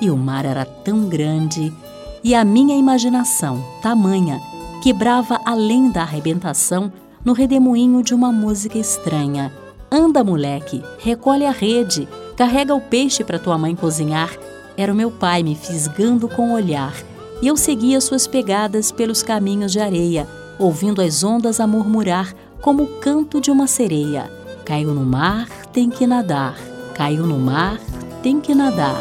E 0.00 0.10
o 0.10 0.16
mar 0.16 0.44
era 0.44 0.64
tão 0.64 1.08
grande, 1.08 1.72
e 2.22 2.34
a 2.34 2.44
minha 2.44 2.76
imaginação, 2.76 3.62
tamanha, 3.82 4.40
quebrava 4.82 5.38
além 5.44 5.90
da 5.90 6.02
arrebentação 6.02 6.90
no 7.22 7.32
redemoinho 7.32 8.02
de 8.02 8.14
uma 8.14 8.32
música 8.32 8.78
estranha. 8.78 9.52
Anda, 9.90 10.24
moleque, 10.24 10.82
recolhe 10.98 11.44
a 11.44 11.52
rede, 11.52 12.08
carrega 12.36 12.74
o 12.74 12.80
peixe 12.80 13.22
para 13.22 13.38
tua 13.38 13.58
mãe 13.58 13.76
cozinhar. 13.76 14.30
Era 14.76 14.92
o 14.92 14.96
meu 14.96 15.10
pai 15.10 15.42
me 15.42 15.54
fisgando 15.54 16.26
com 16.28 16.50
o 16.50 16.54
olhar, 16.54 16.94
e 17.42 17.46
eu 17.46 17.56
seguia 17.56 18.00
suas 18.00 18.26
pegadas 18.26 18.90
pelos 18.90 19.22
caminhos 19.22 19.70
de 19.70 19.78
areia 19.78 20.26
ouvindo 20.58 21.00
as 21.00 21.22
ondas 21.22 21.60
a 21.60 21.66
murmurar 21.66 22.34
como 22.60 22.84
o 22.84 23.00
canto 23.00 23.40
de 23.40 23.50
uma 23.50 23.66
sereia. 23.66 24.30
Caiu 24.64 24.94
no 24.94 25.04
mar, 25.04 25.48
tem 25.72 25.90
que 25.90 26.06
nadar. 26.06 26.56
Caiu 26.94 27.26
no 27.26 27.38
mar, 27.38 27.78
tem 28.22 28.40
que 28.40 28.54
nadar. 28.54 29.00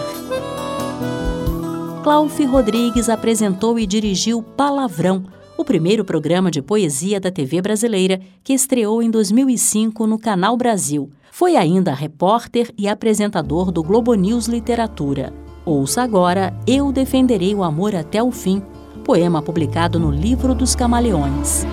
Claufe 2.04 2.44
Rodrigues 2.44 3.08
apresentou 3.08 3.80
e 3.80 3.88
dirigiu 3.88 4.44
Palavrão, 4.44 5.24
o 5.58 5.64
primeiro 5.64 6.04
programa 6.04 6.52
de 6.52 6.62
poesia 6.62 7.20
da 7.20 7.32
TV 7.32 7.62
brasileira 7.62 8.20
que 8.44 8.52
estreou 8.52 9.02
em 9.02 9.10
2005 9.10 10.06
no 10.06 10.20
Canal 10.20 10.58
Brasil. 10.58 11.10
Foi 11.32 11.56
ainda 11.56 11.94
repórter 11.94 12.74
e 12.78 12.88
apresentador 12.88 13.72
do 13.72 13.82
Globo 13.82 14.14
News 14.16 14.48
Literatura. 14.48 15.34
Ouça 15.66 16.02
agora 16.02 16.54
Eu 16.68 16.92
Defenderei 16.92 17.56
o 17.56 17.64
Amor 17.64 17.96
até 17.96 18.22
o 18.22 18.32
Fim, 18.32 18.62
poema 19.04 19.42
publicado 19.42 20.00
no 20.00 20.10
Livro 20.10 20.56
dos 20.56 20.76
Camaleões. 20.76 21.66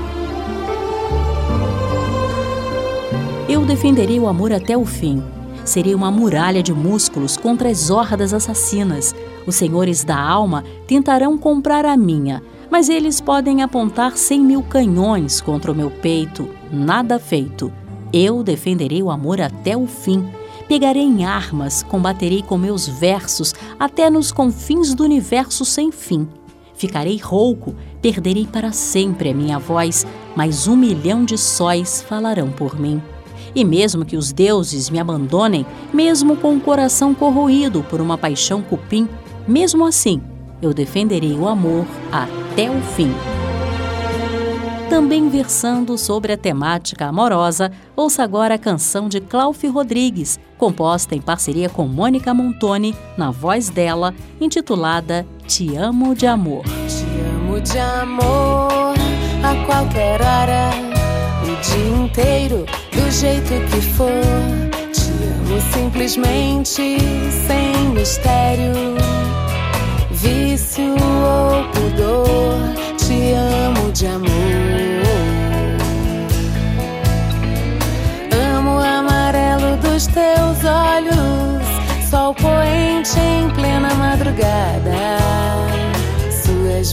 Eu 3.49 3.65
defenderei 3.65 4.19
o 4.19 4.27
amor 4.27 4.53
até 4.53 4.77
o 4.77 4.85
fim. 4.85 5.23
Serei 5.65 5.95
uma 5.95 6.11
muralha 6.11 6.63
de 6.63 6.73
músculos 6.73 7.37
contra 7.37 7.69
as 7.69 7.89
hordas 7.89 8.35
assassinas. 8.35 9.15
Os 9.47 9.55
senhores 9.55 10.03
da 10.03 10.21
alma 10.21 10.65
tentarão 10.87 11.39
comprar 11.39 11.85
a 11.85 11.97
minha, 11.97 12.43
mas 12.69 12.89
eles 12.89 13.21
podem 13.21 13.63
apontar 13.63 14.17
cem 14.17 14.41
mil 14.41 14.63
canhões 14.63 15.41
contra 15.41 15.71
o 15.71 15.75
meu 15.75 15.91
peito. 15.91 16.49
Nada 16.73 17.19
feito. 17.19 17.73
Eu 18.13 18.43
defenderei 18.43 19.03
o 19.03 19.11
amor 19.11 19.41
até 19.41 19.77
o 19.77 19.87
fim. 19.87 20.29
Pegarei 20.67 21.03
em 21.03 21.25
armas, 21.25 21.83
combaterei 21.83 22.43
com 22.43 22.59
meus 22.59 22.89
versos 22.89 23.55
até 23.79 24.11
nos 24.11 24.33
confins 24.33 24.95
do 24.95 25.05
universo 25.05 25.65
sem 25.65 25.93
fim. 25.93 26.29
Ficarei 26.81 27.19
rouco, 27.19 27.75
perderei 28.01 28.47
para 28.47 28.73
sempre 28.73 29.29
a 29.29 29.35
minha 29.35 29.59
voz, 29.59 30.07
mas 30.35 30.67
um 30.67 30.75
milhão 30.75 31.27
de 31.27 31.37
sóis 31.37 32.01
falarão 32.01 32.51
por 32.51 32.81
mim. 32.81 33.03
E 33.55 33.67
mesmo 33.67 34.03
que 34.03 34.17
os 34.17 34.33
deuses 34.33 34.89
me 34.89 34.99
abandonem, 34.99 35.67
mesmo 35.93 36.39
com 36.39 36.57
o 36.57 36.61
coração 36.61 37.15
corroído 37.15 37.83
por 37.83 38.01
uma 38.01 38.17
paixão 38.17 38.63
cupim, 38.63 39.07
mesmo 39.47 39.85
assim, 39.85 40.23
eu 40.63 40.73
defenderei 40.73 41.35
o 41.35 41.47
amor 41.47 41.85
até 42.11 42.71
o 42.71 42.81
fim. 42.81 43.13
Também 44.91 45.29
versando 45.29 45.97
sobre 45.97 46.33
a 46.33 46.37
temática 46.37 47.07
amorosa, 47.07 47.71
ouça 47.95 48.25
agora 48.25 48.57
a 48.57 48.59
canção 48.59 49.09
de 49.09 49.21
Claufi 49.21 49.69
Rodrigues, 49.69 50.41
composta 50.59 51.15
em 51.15 51.21
parceria 51.21 51.69
com 51.69 51.87
Mônica 51.87 52.35
Montoni, 52.35 52.97
na 53.17 53.31
voz 53.31 53.69
dela, 53.69 54.13
intitulada 54.41 55.25
Te 55.47 55.77
Amo 55.77 56.13
de 56.13 56.27
Amor. 56.27 56.65
Te 56.65 57.05
amo 57.37 57.61
de 57.61 57.79
amor 57.79 58.95
a 59.45 59.65
qualquer 59.65 60.21
hora, 60.21 60.71
o 61.45 61.47
dia 61.63 62.05
inteiro, 62.05 62.67
do 62.93 63.11
jeito 63.13 63.53
que 63.71 63.81
for. 63.81 64.11
Te 64.93 65.09
amo 65.25 65.61
simplesmente, 65.73 66.99
sem 67.47 67.89
mistério, 67.95 68.73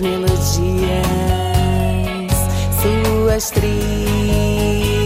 melodias, 0.01 1.07
suas 2.81 3.51
trilhas. 3.51 4.96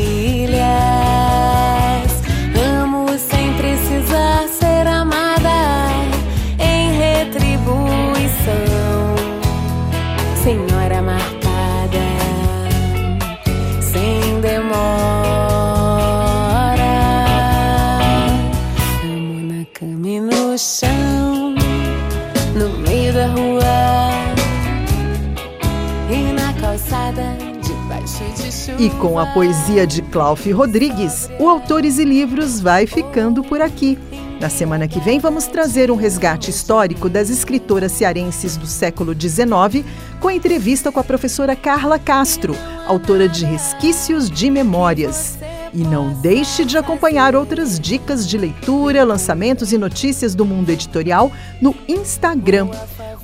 E 28.82 28.90
com 28.90 29.20
a 29.20 29.28
poesia 29.28 29.86
de 29.86 30.02
Cláudio 30.02 30.58
Rodrigues, 30.58 31.30
o 31.40 31.48
Autores 31.48 32.00
e 32.00 32.04
Livros 32.04 32.60
vai 32.60 32.88
ficando 32.88 33.44
por 33.44 33.62
aqui. 33.62 33.96
Na 34.40 34.50
semana 34.50 34.88
que 34.88 35.00
vem, 35.00 35.20
vamos 35.20 35.46
trazer 35.46 35.92
um 35.92 35.96
resgate 35.96 36.50
histórico 36.50 37.08
das 37.08 37.30
escritoras 37.30 37.92
cearenses 37.92 38.58
do 38.58 38.66
século 38.66 39.14
XIX, 39.14 39.86
com 40.20 40.32
entrevista 40.32 40.92
com 40.92 41.00
a 41.00 41.04
professora 41.04 41.56
Carla 41.56 42.00
Castro, 42.00 42.56
autora 42.88 43.30
de 43.30 43.46
Resquícios 43.46 44.32
de 44.32 44.50
Memórias. 44.50 45.38
E 45.72 45.84
não 45.84 46.20
deixe 46.20 46.66
de 46.66 46.76
acompanhar 46.76 47.36
outras 47.36 47.80
dicas 47.80 48.28
de 48.28 48.36
leitura, 48.36 49.04
lançamentos 49.04 49.72
e 49.72 49.78
notícias 49.78 50.34
do 50.34 50.44
mundo 50.44 50.72
editorial 50.72 51.32
no 51.62 51.76
Instagram. 51.88 52.68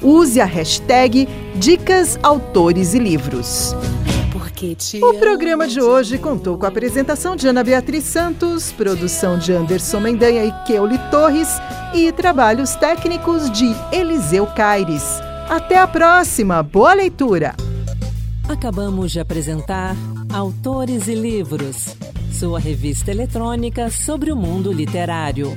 Use 0.03 0.39
a 0.39 0.45
hashtag 0.45 1.27
Dicas 1.55 2.19
Autores 2.21 2.93
e 2.93 2.99
Livros. 2.99 3.75
O 5.03 5.19
programa 5.19 5.67
de 5.67 5.79
hoje 5.79 6.17
contou 6.17 6.57
com 6.57 6.65
a 6.65 6.69
apresentação 6.69 7.35
de 7.35 7.47
Ana 7.47 7.63
Beatriz 7.63 8.03
Santos, 8.05 8.71
produção 8.71 9.37
de 9.37 9.53
Anderson 9.53 9.99
Mendanha 9.99 10.45
e 10.45 10.51
Keuli 10.65 10.97
Torres 11.11 11.47
e 11.93 12.11
trabalhos 12.11 12.75
técnicos 12.75 13.51
de 13.51 13.67
Eliseu 13.91 14.47
Caires. 14.47 15.03
Até 15.47 15.77
a 15.77 15.87
próxima, 15.87 16.63
boa 16.63 16.95
leitura! 16.95 17.55
Acabamos 18.49 19.11
de 19.11 19.19
apresentar 19.19 19.95
Autores 20.33 21.07
e 21.07 21.13
Livros, 21.13 21.95
sua 22.31 22.59
revista 22.59 23.11
eletrônica 23.11 23.91
sobre 23.91 24.31
o 24.31 24.35
mundo 24.35 24.73
literário. 24.73 25.55